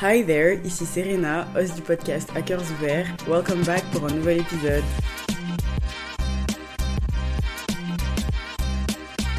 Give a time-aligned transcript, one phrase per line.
[0.00, 3.08] Hi there, ici Serena, host du podcast Hackers Ouverts.
[3.26, 4.84] Welcome back pour un nouvel épisode.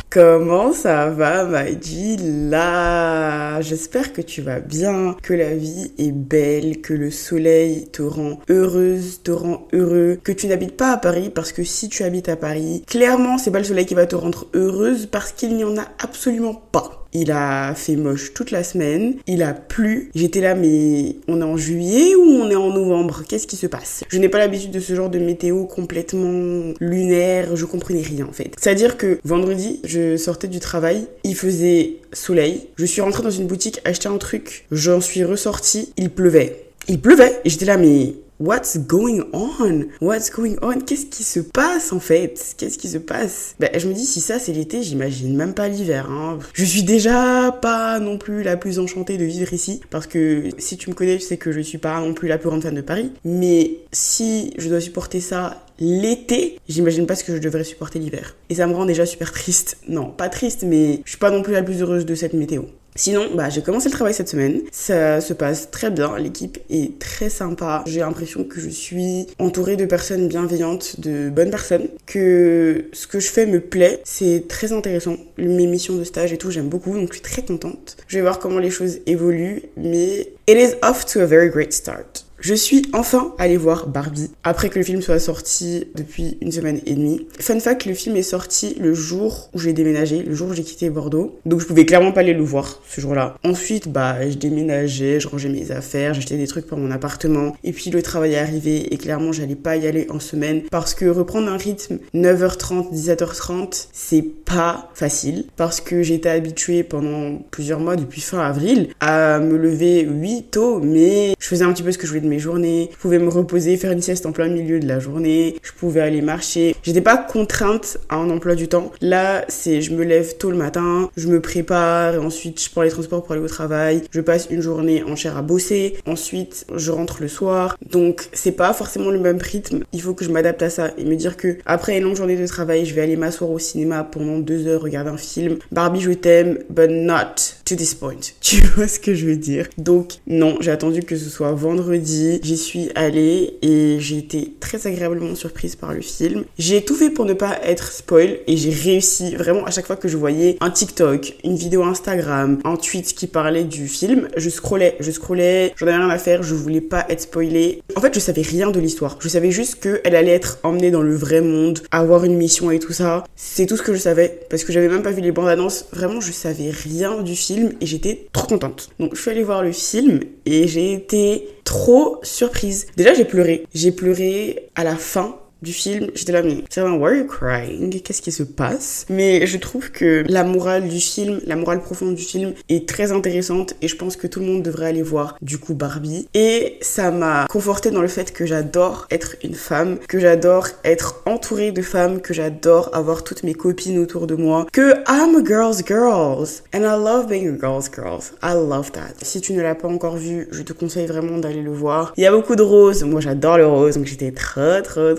[0.09, 2.17] Comment ça va, Maïdi
[2.49, 8.02] Là, j'espère que tu vas bien, que la vie est belle, que le soleil te
[8.02, 12.04] rend heureuse, te rend heureux, que tu n'habites pas à Paris parce que si tu
[12.04, 15.55] habites à Paris, clairement, c'est pas le soleil qui va te rendre heureuse parce qu'il
[15.55, 16.98] n'y en a absolument pas.
[17.14, 19.16] Il a fait moche toute la semaine.
[19.28, 20.12] Il a plu.
[20.14, 23.23] J'étais là, mais on est en juillet ou on est en novembre?
[23.27, 24.04] Qu'est-ce qui se passe?
[24.09, 27.55] Je n'ai pas l'habitude de ce genre de météo complètement lunaire.
[27.55, 28.53] Je comprenais rien en fait.
[28.59, 31.08] C'est-à-dire que vendredi, je sortais du travail.
[31.23, 32.67] Il faisait soleil.
[32.76, 34.66] Je suis rentrée dans une boutique acheter un truc.
[34.72, 35.94] J'en suis ressortie.
[35.98, 36.64] Il pleuvait.
[36.88, 37.39] Il pleuvait.
[37.45, 39.88] Et j'étais là, mais What's going on?
[39.99, 40.80] What's going on?
[40.80, 42.55] Qu'est-ce qui se passe en fait?
[42.57, 43.53] Qu'est-ce qui se passe?
[43.59, 46.09] Ben, je me dis, si ça c'est l'été, j'imagine même pas l'hiver.
[46.09, 46.39] Hein.
[46.53, 49.81] Je suis déjà pas non plus la plus enchantée de vivre ici.
[49.89, 52.38] Parce que si tu me connais, tu sais que je suis pas non plus la
[52.38, 53.11] plus grande fan de Paris.
[53.25, 58.38] Mais si je dois supporter ça l'été, j'imagine pas ce que je devrais supporter l'hiver.
[58.49, 59.80] Et ça me rend déjà super triste.
[59.89, 62.64] Non, pas triste, mais je suis pas non plus la plus heureuse de cette météo.
[63.00, 64.59] Sinon, bah, j'ai commencé le travail cette semaine.
[64.73, 66.17] Ça se passe très bien.
[66.17, 67.81] L'équipe est très sympa.
[67.88, 71.88] J'ai l'impression que je suis entourée de personnes bienveillantes, de bonnes personnes.
[72.05, 74.02] Que ce que je fais me plaît.
[74.03, 75.16] C'est très intéressant.
[75.38, 76.94] Mes missions de stage et tout, j'aime beaucoup.
[76.94, 77.95] Donc, je suis très contente.
[78.09, 79.61] Je vais voir comment les choses évoluent.
[79.77, 82.25] Mais it is off to a very great start.
[82.42, 86.80] Je suis enfin allée voir Barbie après que le film soit sorti depuis une semaine
[86.86, 87.28] et demie.
[87.38, 90.64] Fun fact, le film est sorti le jour où j'ai déménagé, le jour où j'ai
[90.64, 91.38] quitté Bordeaux.
[91.45, 93.36] Donc je pouvais clairement pas aller le voir ce jour-là.
[93.44, 97.58] Ensuite, bah, je déménageais, je rangeais mes affaires, j'achetais des trucs pour mon appartement.
[97.66, 100.94] Et puis le travail est arrivé et clairement j'allais pas y aller en semaine parce
[100.94, 107.82] que reprendre un rythme 9h30, 17h30, c'est pas facile parce que j'étais habituée pendant plusieurs
[107.82, 111.92] mois depuis fin avril à me lever 8 tôt mais je faisais un petit peu
[111.92, 114.31] ce que je voulais de mes journées, je pouvais me reposer, faire une sieste en
[114.31, 116.75] plein milieu de la journée, je pouvais aller marcher.
[116.83, 118.92] J'étais pas contrainte à un emploi du temps.
[119.02, 122.89] Là, c'est je me lève tôt le matin, je me prépare, ensuite je prends les
[122.89, 127.21] transports pour aller au travail, je passe une journée entière à bosser, ensuite je rentre
[127.21, 127.77] le soir.
[127.89, 129.83] Donc c'est pas forcément le même rythme.
[129.94, 132.38] Il faut que je m'adapte à ça et me dire que après une longue journée
[132.38, 135.57] de travail, je vais aller m'asseoir au cinéma pendant deux heures, regarder un film.
[135.71, 138.19] Barbie, je t'aime, but not to this point.
[138.42, 139.68] Tu vois ce que je veux dire?
[139.77, 144.88] Donc non, j'ai attendu que ce soit vendredi j'y suis allée et j'ai été très
[144.88, 146.45] agréablement surprise par le film.
[146.57, 149.95] J'ai tout fait pour ne pas être spoil et j'ai réussi vraiment à chaque fois
[149.95, 154.50] que je voyais un TikTok, une vidéo Instagram, un tweet qui parlait du film, je
[154.50, 157.81] scrollais, je scrollais, j'en avais rien à faire, je voulais pas être spoilée.
[157.95, 159.18] En fait, je savais rien de l'histoire.
[159.19, 162.80] Je savais juste qu'elle allait être emmenée dans le vrai monde, avoir une mission et
[162.80, 163.24] tout ça.
[163.36, 165.86] C'est tout ce que je savais parce que j'avais même pas vu les bandes annonces.
[165.91, 168.89] Vraiment, je savais rien du film et j'étais trop contente.
[169.00, 172.88] Donc, je suis allée voir le film et j'ai été trop surprise.
[172.97, 173.68] Déjà, j'ai pleuré.
[173.75, 178.01] J'ai pleuré à la fin du film, j'étais là, mais why are you crying?
[178.01, 179.06] Qu'est-ce qui se passe?
[179.09, 183.12] Mais je trouve que la morale du film, la morale profonde du film est très
[183.12, 186.27] intéressante et je pense que tout le monde devrait aller voir du coup Barbie.
[186.33, 191.21] Et ça m'a conforté dans le fait que j'adore être une femme, que j'adore être
[191.25, 195.45] entourée de femmes, que j'adore avoir toutes mes copines autour de moi, que I'm a
[195.45, 198.33] girl's girls and I love being a girl's girls.
[198.42, 199.13] I love that.
[199.21, 202.13] Si tu ne l'as pas encore vu, je te conseille vraiment d'aller le voir.
[202.18, 205.13] Il y a beaucoup de roses, moi j'adore le rose, donc j'étais trop trop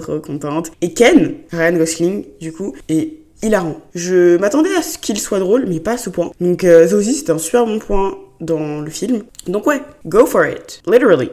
[0.80, 3.80] et Ken, Ryan Gosling, du coup, est hilarant.
[3.94, 6.30] Je m'attendais à ce qu'il soit drôle, mais pas à ce point.
[6.40, 9.22] Donc, euh, ça c'était un super bon point dans le film.
[9.46, 10.82] Donc ouais, go for it.
[10.86, 11.30] Literally.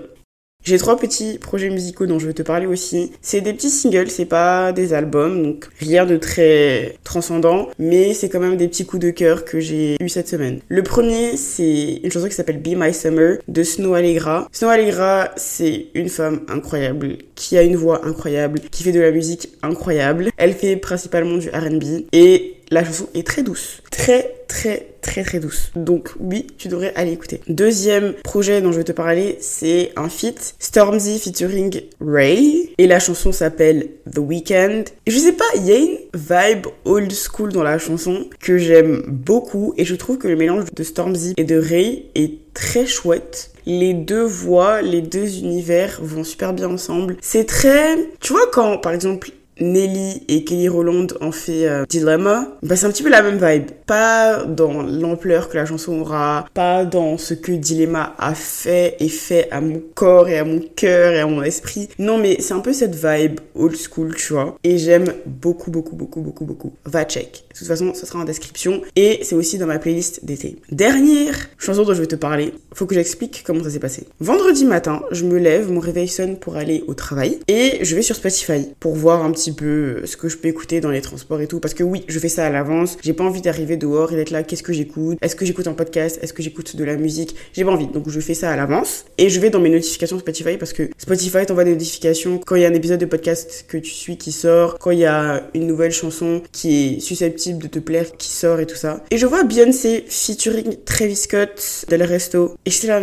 [0.67, 3.13] J'ai trois petits projets musicaux dont je veux te parler aussi.
[3.21, 8.27] C'est des petits singles, c'est pas des albums, donc rien de très transcendant, mais c'est
[8.27, 10.59] quand même des petits coups de cœur que j'ai eu cette semaine.
[10.67, 14.49] Le premier, c'est une chanson qui s'appelle Be My Summer de Snow Allegra.
[14.51, 19.11] Snow Allegra, c'est une femme incroyable, qui a une voix incroyable, qui fait de la
[19.11, 20.31] musique incroyable.
[20.35, 23.81] Elle fait principalement du R&B et la chanson est très douce.
[23.89, 25.71] Très, très, très, très douce.
[25.75, 27.41] Donc oui, tu devrais aller écouter.
[27.47, 30.55] Deuxième projet dont je vais te parler, c'est un feat.
[30.59, 32.73] Stormzy featuring Ray.
[32.77, 34.83] Et la chanson s'appelle The Weeknd.
[35.07, 39.03] Je sais pas, il y a une vibe old school dans la chanson que j'aime
[39.07, 39.73] beaucoup.
[39.77, 43.93] Et je trouve que le mélange de Stormzy et de Ray est très chouette les
[43.93, 47.17] deux voix, les deux univers vont super bien ensemble.
[47.21, 47.97] C'est très...
[48.21, 52.85] Tu vois quand, par exemple, Nelly et Kelly Rowland ont fait euh, Dilemma, bah c'est
[52.85, 53.71] un petit peu la même vibe.
[53.85, 59.09] Pas dans l'ampleur que la chanson aura, pas dans ce que Dilemma a fait et
[59.09, 61.89] fait à mon corps et à mon cœur et à mon esprit.
[61.99, 64.57] Non mais c'est un peu cette vibe old school, tu vois.
[64.63, 66.73] Et j'aime beaucoup, beaucoup, beaucoup, beaucoup, beaucoup.
[66.85, 67.43] Va check.
[67.53, 68.81] De toute façon, ça sera en description.
[68.95, 70.57] Et c'est aussi dans ma playlist d'été.
[70.71, 72.53] Dernière chanson dont je vais te parler.
[72.73, 74.07] Faut que j'explique comment ça s'est passé.
[74.19, 77.39] Vendredi matin, je me lève, mon réveil sonne pour aller au travail.
[77.47, 80.81] Et je vais sur Spotify pour voir un petit peu ce que je peux écouter
[80.81, 81.59] dans les transports et tout.
[81.59, 82.97] Parce que oui, je fais ça à l'avance.
[83.01, 85.17] J'ai pas envie d'arriver dehors et d'être là, qu'est-ce que j'écoute?
[85.21, 86.19] Est-ce que j'écoute un podcast?
[86.21, 87.35] Est-ce que j'écoute de la musique?
[87.53, 87.87] J'ai pas envie.
[87.87, 89.05] Donc je fais ça à l'avance.
[89.17, 92.61] Et je vais dans mes notifications Spotify parce que Spotify t'envoie des notifications quand il
[92.61, 95.49] y a un épisode de podcast que tu suis qui sort, quand il y a
[95.53, 99.03] une nouvelle chanson qui est susceptible de te plaire qui sort et tout ça.
[99.11, 102.55] Et je vois Beyoncé featuring Travis Scott Del Resto.
[102.65, 103.01] Et je suis là,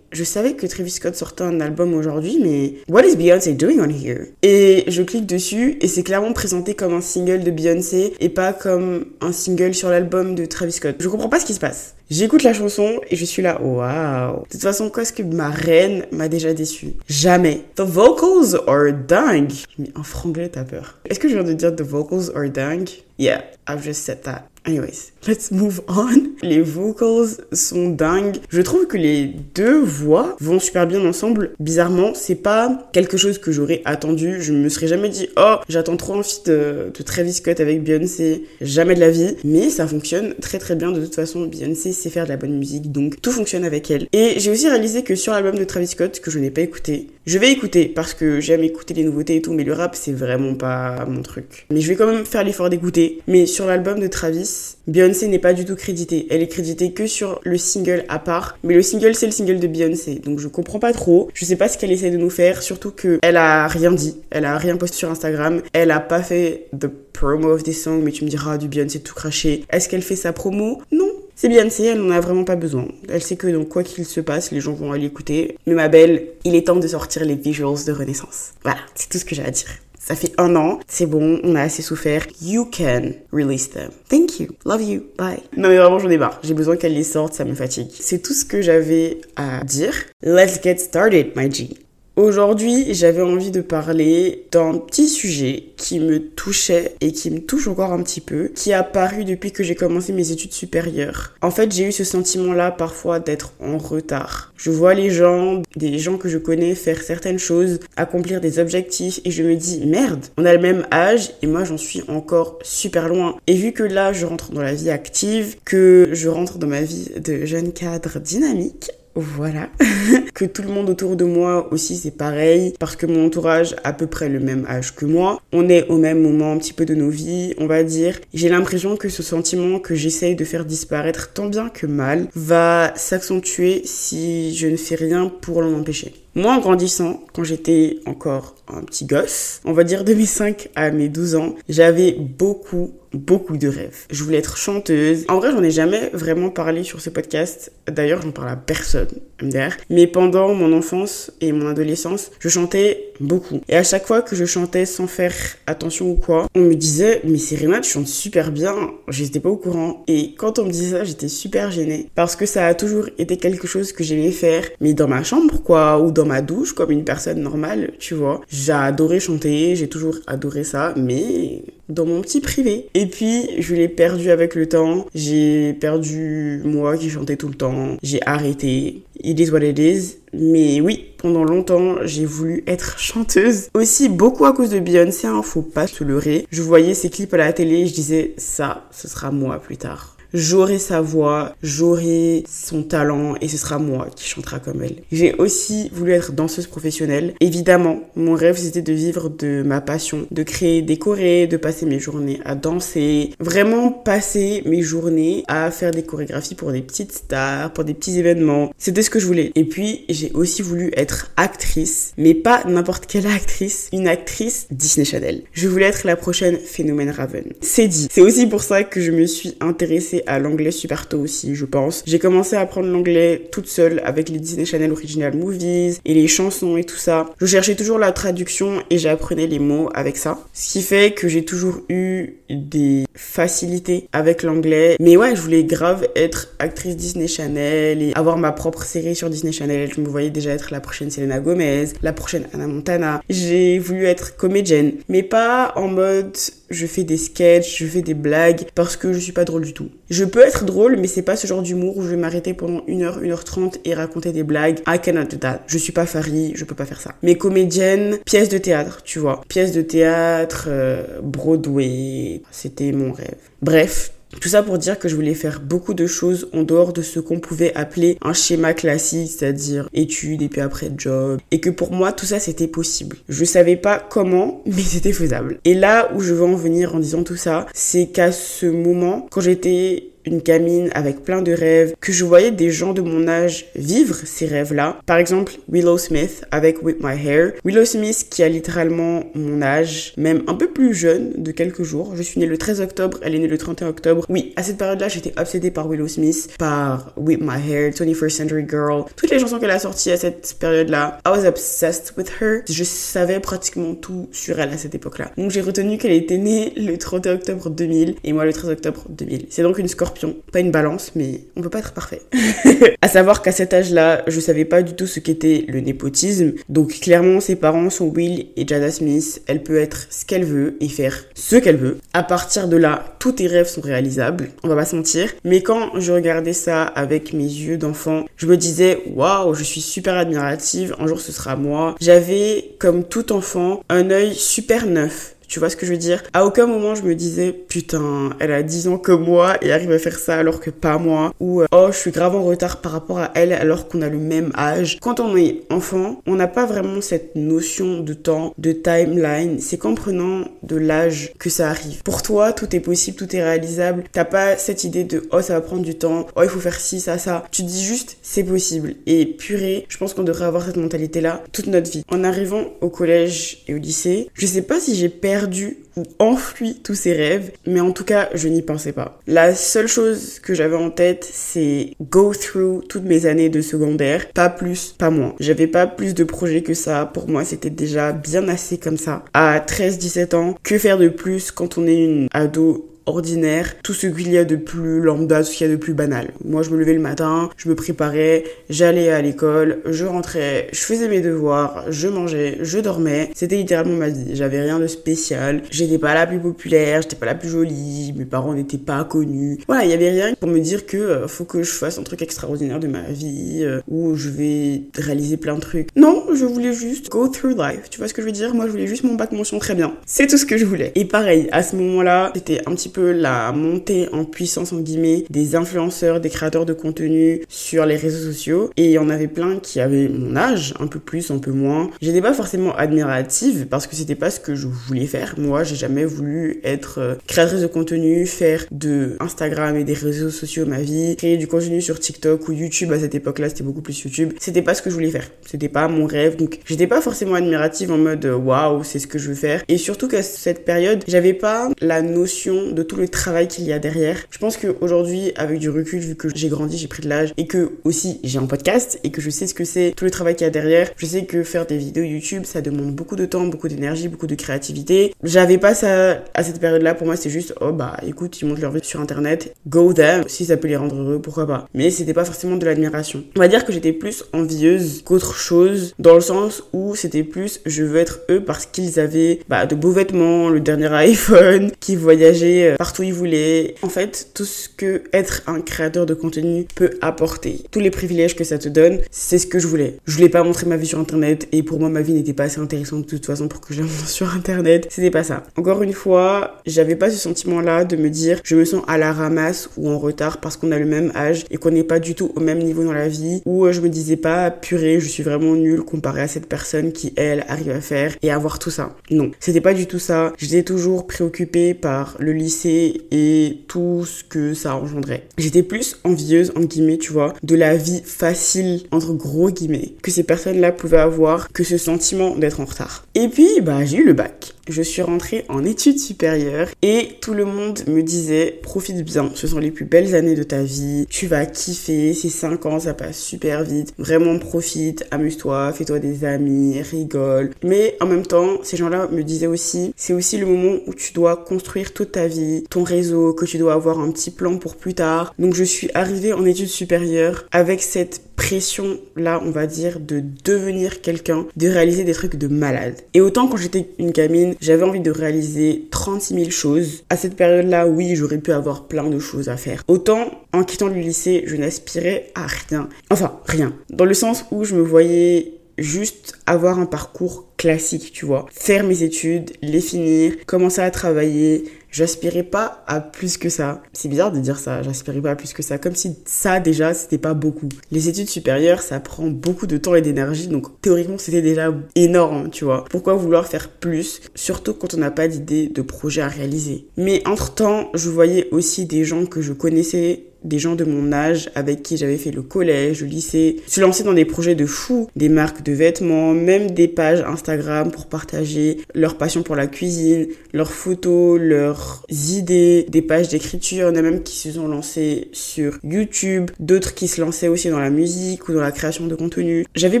[0.12, 3.90] je savais que Travis Scott sortait un album aujourd'hui, mais what is Beyoncé doing on
[3.90, 4.26] here?
[4.42, 8.52] Et je clique dessus et c'est clairement présenté comme un single de Beyoncé et pas
[8.52, 10.96] comme un single sur l'album de Travis Scott.
[10.98, 11.94] Je comprends pas ce qui se passe.
[12.08, 14.44] J'écoute la chanson et je suis là, waouh.
[14.44, 17.62] De toute façon, qu'est-ce que ma reine m'a déjà déçu Jamais.
[17.74, 19.52] The vocals are dingue.
[19.78, 20.98] Mais en franglais, t'as peur.
[21.10, 22.88] Est-ce que je viens de dire the vocals are dingue?
[23.18, 24.44] Yeah, I've just said that.
[24.66, 26.32] Anyways, let's move on.
[26.42, 28.38] Les vocals sont dingues.
[28.48, 31.52] Je trouve que les deux voix vont super bien ensemble.
[31.60, 34.42] Bizarrement, c'est pas quelque chose que j'aurais attendu.
[34.42, 37.84] Je me serais jamais dit, oh, j'attends trop un feat de, de Travis Scott avec
[37.84, 38.44] Beyoncé.
[38.60, 39.36] Jamais de la vie.
[39.44, 40.90] Mais ça fonctionne très très bien.
[40.90, 44.08] De toute façon, Beyoncé sait faire de la bonne musique, donc tout fonctionne avec elle.
[44.12, 47.06] Et j'ai aussi réalisé que sur l'album de Travis Scott, que je n'ai pas écouté,
[47.24, 50.12] je vais écouter parce que j'aime écouter les nouveautés et tout, mais le rap, c'est
[50.12, 51.66] vraiment pas mon truc.
[51.70, 53.20] Mais je vais quand même faire l'effort d'écouter.
[53.26, 54.55] Mais sur l'album de Travis,
[54.86, 56.26] Beyoncé n'est pas du tout créditée.
[56.30, 58.58] Elle est créditée que sur le single à part.
[58.62, 60.16] Mais le single, c'est le single de Beyoncé.
[60.16, 61.28] Donc je comprends pas trop.
[61.34, 62.62] Je sais pas ce qu'elle essaie de nous faire.
[62.62, 64.16] Surtout que elle a rien dit.
[64.30, 65.62] Elle a rien posté sur Instagram.
[65.72, 68.02] Elle a pas fait the promo of this song.
[68.02, 69.64] Mais tu me diras du Beyoncé tout craché.
[69.70, 70.80] Est-ce qu'elle fait sa promo?
[70.92, 71.10] Non.
[71.38, 72.88] C'est Beyoncé, elle n'en a vraiment pas besoin.
[73.10, 75.58] Elle sait que donc quoi qu'il se passe, les gens vont aller écouter.
[75.66, 78.54] Mais ma belle, il est temps de sortir les visuals de Renaissance.
[78.62, 79.68] Voilà, c'est tout ce que j'ai à dire.
[80.06, 82.28] Ça fait un an, c'est bon, on a assez souffert.
[82.40, 83.90] You can release them.
[84.08, 84.50] Thank you.
[84.64, 85.02] Love you.
[85.18, 85.42] Bye.
[85.56, 86.38] Non mais vraiment j'en ai marre.
[86.44, 87.88] J'ai besoin qu'elle les sorte, ça me fatigue.
[87.90, 89.92] C'est tout ce que j'avais à dire.
[90.22, 91.76] Let's get started, my G.
[92.16, 97.68] Aujourd'hui, j'avais envie de parler d'un petit sujet qui me touchait et qui me touche
[97.68, 101.34] encore un petit peu, qui a apparu depuis que j'ai commencé mes études supérieures.
[101.42, 104.54] En fait, j'ai eu ce sentiment-là parfois d'être en retard.
[104.56, 109.20] Je vois les gens, des gens que je connais faire certaines choses, accomplir des objectifs
[109.26, 112.58] et je me dis merde, on a le même âge et moi j'en suis encore
[112.62, 113.36] super loin.
[113.46, 116.80] Et vu que là, je rentre dans la vie active, que je rentre dans ma
[116.80, 119.68] vie de jeune cadre dynamique, voilà.
[120.34, 123.88] que tout le monde autour de moi aussi c'est pareil parce que mon entourage a
[123.88, 125.40] à peu près le même âge que moi.
[125.52, 128.18] On est au même moment un petit peu de nos vies, on va dire.
[128.34, 132.92] J'ai l'impression que ce sentiment que j'essaye de faire disparaître tant bien que mal va
[132.96, 136.25] s'accentuer si je ne fais rien pour l'en empêcher.
[136.36, 140.68] Moi, en grandissant, quand j'étais encore un petit gosse, on va dire de mes 5
[140.74, 144.04] à mes 12 ans, j'avais beaucoup, beaucoup de rêves.
[144.10, 145.24] Je voulais être chanteuse.
[145.28, 147.72] En vrai, j'en ai jamais vraiment parlé sur ce podcast.
[147.90, 149.08] D'ailleurs, j'en parle à personne,
[149.42, 149.76] MDR.
[149.88, 153.60] Mais pendant mon enfance et mon adolescence, je chantais beaucoup.
[153.68, 155.34] Et à chaque fois que je chantais sans faire
[155.66, 158.74] attention ou quoi, on me disait, mais Serena, tu chantes super bien.
[159.08, 160.04] J'étais pas au courant.
[160.06, 162.10] Et quand on me disait ça, j'étais super gênée.
[162.14, 165.62] Parce que ça a toujours été quelque chose que j'aimais faire, mais dans ma chambre,
[165.62, 168.40] quoi, ou dans ma douche comme une personne normale, tu vois.
[168.48, 172.88] J'ai adoré chanter, j'ai toujours adoré ça, mais dans mon petit privé.
[172.94, 175.06] Et puis, je l'ai perdu avec le temps.
[175.14, 177.96] J'ai perdu moi qui chantais tout le temps.
[178.02, 179.02] J'ai arrêté.
[179.22, 180.16] It is what it is.
[180.32, 183.68] Mais oui, pendant longtemps, j'ai voulu être chanteuse.
[183.74, 186.46] Aussi, beaucoup à cause de Beyoncé, hein, faut pas se leurrer.
[186.50, 190.15] Je voyais ses clips à la télé, je disais, ça, ce sera moi plus tard
[190.34, 194.96] j'aurai sa voix, j'aurai son talent et ce sera moi qui chantera comme elle.
[195.12, 197.34] J'ai aussi voulu être danseuse professionnelle.
[197.40, 202.00] Évidemment, mon rêve c'était de vivre de ma passion, de créer des de passer mes
[202.00, 207.72] journées à danser, vraiment passer mes journées à faire des chorégraphies pour des petites stars,
[207.72, 208.72] pour des petits événements.
[208.76, 209.52] C'était ce que je voulais.
[209.54, 215.04] Et puis j'ai aussi voulu être actrice, mais pas n'importe quelle actrice, une actrice Disney
[215.04, 215.42] Channel.
[215.52, 217.52] Je voulais être la prochaine Phénomène Raven.
[217.60, 218.08] C'est dit.
[218.10, 221.64] C'est aussi pour ça que je me suis intéressée à l'anglais super tôt aussi, je
[221.64, 222.02] pense.
[222.06, 226.28] J'ai commencé à apprendre l'anglais toute seule avec les Disney Channel Original Movies et les
[226.28, 227.30] chansons et tout ça.
[227.40, 230.38] Je cherchais toujours la traduction et j'apprenais les mots avec ça.
[230.52, 234.96] Ce qui fait que j'ai toujours eu des facilités avec l'anglais.
[235.00, 239.30] Mais ouais, je voulais grave être actrice Disney Channel et avoir ma propre série sur
[239.30, 239.90] Disney Channel.
[239.94, 243.22] Je me voyais déjà être la prochaine Selena Gomez, la prochaine Anna Montana.
[243.28, 246.36] J'ai voulu être comédienne, mais pas en mode
[246.70, 249.72] je fais des sketchs, je fais des blagues parce que je suis pas drôle du
[249.72, 249.90] tout.
[250.10, 252.80] Je peux être drôle, mais c'est pas ce genre d'humour où je vais m'arrêter pendant
[252.86, 254.80] 1h, 1h30 et raconter des blagues.
[254.86, 255.62] I cannot do that.
[255.66, 257.14] Je suis pas Farid, je peux pas faire ça.
[257.22, 259.42] Mais comédienne, pièce de théâtre, tu vois.
[259.48, 263.36] Pièce de théâtre, euh, Broadway, c'était mon rêve.
[263.62, 267.02] Bref, tout ça pour dire que je voulais faire beaucoup de choses en dehors de
[267.02, 271.40] ce qu'on pouvait appeler un schéma classique, c'est-à-dire études et puis après job.
[271.50, 273.16] Et que pour moi, tout ça, c'était possible.
[273.28, 275.58] Je savais pas comment, mais c'était faisable.
[275.64, 279.26] Et là où je veux en venir en disant tout ça, c'est qu'à ce moment,
[279.30, 283.28] quand j'étais une gamine avec plein de rêves, que je voyais des gens de mon
[283.28, 284.98] âge vivre ces rêves-là.
[285.06, 287.52] Par exemple, Willow Smith avec With My Hair.
[287.64, 292.14] Willow Smith qui a littéralement mon âge, même un peu plus jeune de quelques jours.
[292.16, 294.24] Je suis née le 13 octobre, elle est née le 31 octobre.
[294.28, 298.64] Oui, à cette période-là, j'étais obsédée par Willow Smith, par With My Hair, 21st Century
[298.68, 301.18] Girl, toutes les chansons qu'elle a sorties à cette période-là.
[301.26, 302.62] I was obsessed with her.
[302.68, 305.30] Je savais pratiquement tout sur elle à cette époque-là.
[305.36, 309.04] Donc j'ai retenu qu'elle était née le 31 octobre 2000 et moi le 13 octobre
[309.08, 309.46] 2000.
[309.50, 310.15] C'est donc une scorpion
[310.52, 312.22] pas une balance, mais on peut pas être parfait.
[313.02, 316.52] à savoir qu'à cet âge-là, je savais pas du tout ce qu'était le népotisme.
[316.68, 319.42] Donc clairement, ses parents sont Will et Jada Smith.
[319.46, 321.98] Elle peut être ce qu'elle veut et faire ce qu'elle veut.
[322.12, 324.48] À partir de là, tous tes rêves sont réalisables.
[324.62, 325.32] On va pas se mentir.
[325.44, 329.80] Mais quand je regardais ça avec mes yeux d'enfant, je me disais, waouh, je suis
[329.80, 330.94] super admirative.
[330.98, 331.94] Un jour, ce sera moi.
[332.00, 336.22] J'avais, comme tout enfant, un œil super neuf tu vois ce que je veux dire?
[336.32, 339.92] À aucun moment je me disais putain, elle a 10 ans que moi et arrive
[339.92, 342.80] à faire ça alors que pas moi ou euh, oh, je suis grave en retard
[342.80, 344.98] par rapport à elle alors qu'on a le même âge.
[345.00, 349.60] Quand on est enfant, on n'a pas vraiment cette notion de temps, de timeline.
[349.60, 352.02] C'est qu'en prenant de l'âge que ça arrive.
[352.02, 354.04] Pour toi, tout est possible, tout est réalisable.
[354.12, 356.80] T'as pas cette idée de oh, ça va prendre du temps, oh, il faut faire
[356.80, 357.44] ci, ça, ça.
[357.50, 358.94] Tu te dis juste c'est possible.
[359.06, 362.04] Et purée, je pense qu'on devrait avoir cette mentalité là toute notre vie.
[362.10, 366.04] En arrivant au collège et au lycée, je sais pas si j'ai perdu perdu ou
[366.18, 369.20] enfui tous ces rêves, mais en tout cas, je n'y pensais pas.
[369.26, 374.30] La seule chose que j'avais en tête, c'est go through toutes mes années de secondaire,
[374.32, 375.34] pas plus, pas moins.
[375.38, 379.24] J'avais pas plus de projets que ça, pour moi c'était déjà bien assez comme ça.
[379.34, 384.06] À 13-17 ans, que faire de plus quand on est une ado ordinaire, tout ce
[384.06, 386.28] qu'il y a de plus lambda, tout ce qu'il y a de plus banal.
[386.44, 390.80] Moi, je me levais le matin, je me préparais, j'allais à l'école, je rentrais, je
[390.80, 393.30] faisais mes devoirs, je mangeais, je dormais.
[393.34, 394.34] C'était littéralement ma vie.
[394.34, 395.62] J'avais rien de spécial.
[395.70, 399.58] J'étais pas la plus populaire, j'étais pas la plus jolie, mes parents n'étaient pas connus.
[399.66, 402.02] Voilà, il y avait rien pour me dire que euh, faut que je fasse un
[402.02, 405.88] truc extraordinaire de ma vie, euh, où je vais réaliser plein de trucs.
[405.96, 407.88] Non, je voulais juste go through life.
[407.90, 408.54] Tu vois ce que je veux dire?
[408.54, 409.94] Moi, je voulais juste mon bac mention très bien.
[410.06, 410.92] C'est tout ce que je voulais.
[410.94, 415.24] Et pareil, à ce moment-là, c'était un petit peu la montée en puissance en guillemets
[415.30, 419.28] des influenceurs, des créateurs de contenu sur les réseaux sociaux et il y en avait
[419.28, 421.90] plein qui avaient mon âge, un peu plus, un peu moins.
[422.00, 425.34] J'étais pas forcément admirative parce que c'était pas ce que je voulais faire.
[425.38, 430.30] Moi, j'ai jamais voulu être euh, créatrice de contenu, faire de Instagram et des réseaux
[430.30, 433.82] sociaux ma vie, créer du contenu sur TikTok ou YouTube à cette époque-là, c'était beaucoup
[433.82, 434.32] plus YouTube.
[434.40, 435.30] C'était pas ce que je voulais faire.
[435.44, 436.36] C'était pas mon rêve.
[436.36, 439.62] Donc, j'étais pas forcément admirative en mode waouh, c'est ce que je veux faire.
[439.68, 443.72] Et surtout qu'à cette période, j'avais pas la notion de tout le travail qu'il y
[443.72, 444.18] a derrière.
[444.30, 447.46] Je pense qu'aujourd'hui, avec du recul, vu que j'ai grandi, j'ai pris de l'âge et
[447.46, 450.34] que aussi j'ai un podcast et que je sais ce que c'est, tout le travail
[450.36, 453.26] qu'il y a derrière, je sais que faire des vidéos YouTube, ça demande beaucoup de
[453.26, 455.14] temps, beaucoup d'énergie, beaucoup de créativité.
[455.22, 456.94] J'avais pas ça à cette période-là.
[456.94, 460.24] Pour moi, c'est juste, oh bah écoute, ils montent leur vie sur internet, go them.
[460.28, 461.68] Si ça peut les rendre heureux, pourquoi pas.
[461.74, 463.24] Mais c'était pas forcément de l'admiration.
[463.36, 467.60] On va dire que j'étais plus envieuse qu'autre chose, dans le sens où c'était plus,
[467.66, 471.96] je veux être eux parce qu'ils avaient bah, de beaux vêtements, le dernier iPhone, qui
[471.96, 473.74] voyageaient euh, partout où ils voulaient.
[473.82, 478.36] En fait, tout ce que être un créateur de contenu peut apporter, tous les privilèges
[478.36, 479.96] que ça te donne, c'est ce que je voulais.
[480.06, 482.44] Je voulais pas montrer ma vie sur internet et pour moi ma vie n'était pas
[482.44, 484.86] assez intéressante de toute façon pour que je sur internet.
[484.90, 485.44] C'était pas ça.
[485.56, 488.98] Encore une fois, j'avais pas ce sentiment là de me dire je me sens à
[488.98, 491.98] la ramasse ou en retard parce qu'on a le même âge et qu'on n'est pas
[491.98, 495.08] du tout au même niveau dans la vie ou je me disais pas purée, je
[495.08, 498.70] suis vraiment nulle comparé à cette personne qui elle arrive à faire et avoir tout
[498.70, 498.94] ça.
[499.10, 500.32] Non, c'était pas du tout ça.
[500.38, 505.26] J'étais toujours préoccupée par le lycée et tout ce que ça engendrait.
[505.38, 510.10] J'étais plus envieuse, en guillemets, tu vois, de la vie facile, entre gros guillemets, que
[510.10, 513.06] ces personnes-là pouvaient avoir, que ce sentiment d'être en retard.
[513.14, 514.55] Et puis, bah, j'ai eu le bac.
[514.68, 519.46] Je suis rentrée en études supérieures et tout le monde me disait profite bien, ce
[519.46, 522.94] sont les plus belles années de ta vie, tu vas kiffer, ces 5 ans ça
[522.94, 527.50] passe super vite, vraiment profite, amuse-toi, fais-toi des amis, rigole.
[527.62, 531.12] Mais en même temps, ces gens-là me disaient aussi, c'est aussi le moment où tu
[531.12, 534.76] dois construire toute ta vie, ton réseau, que tu dois avoir un petit plan pour
[534.76, 535.34] plus tard.
[535.38, 540.22] Donc je suis arrivée en études supérieures avec cette pression là on va dire de
[540.44, 544.84] devenir quelqu'un de réaliser des trucs de malade et autant quand j'étais une gamine j'avais
[544.84, 549.08] envie de réaliser 36 000 choses à cette période là oui j'aurais pu avoir plein
[549.08, 553.72] de choses à faire autant en quittant le lycée je n'aspirais à rien enfin rien
[553.90, 558.46] dans le sens où je me voyais juste avoir un parcours classique, tu vois.
[558.52, 561.64] Faire mes études, les finir, commencer à travailler.
[561.96, 563.82] J'aspirais pas à plus que ça.
[563.94, 565.78] C'est bizarre de dire ça, j'aspirais pas à plus que ça.
[565.78, 567.70] Comme si ça, déjà, c'était pas beaucoup.
[567.90, 570.48] Les études supérieures, ça prend beaucoup de temps et d'énergie.
[570.48, 572.84] Donc, théoriquement, c'était déjà énorme, tu vois.
[572.90, 576.86] Pourquoi vouloir faire plus Surtout quand on n'a pas d'idée de projet à réaliser?
[576.98, 581.50] Mais entre-temps, je voyais aussi des gens que je connaissais des gens de mon âge
[581.54, 585.08] avec qui j'avais fait le collège, le lycée, se lancer dans des projets de fou,
[585.16, 590.26] des marques de vêtements, même des pages Instagram pour partager leur passion pour la cuisine,
[590.52, 593.76] leurs photos, leurs idées, des pages d'écriture.
[593.76, 597.48] Il y en a même qui se sont lancés sur YouTube, d'autres qui se lançaient
[597.48, 599.66] aussi dans la musique ou dans la création de contenu.
[599.74, 600.00] J'avais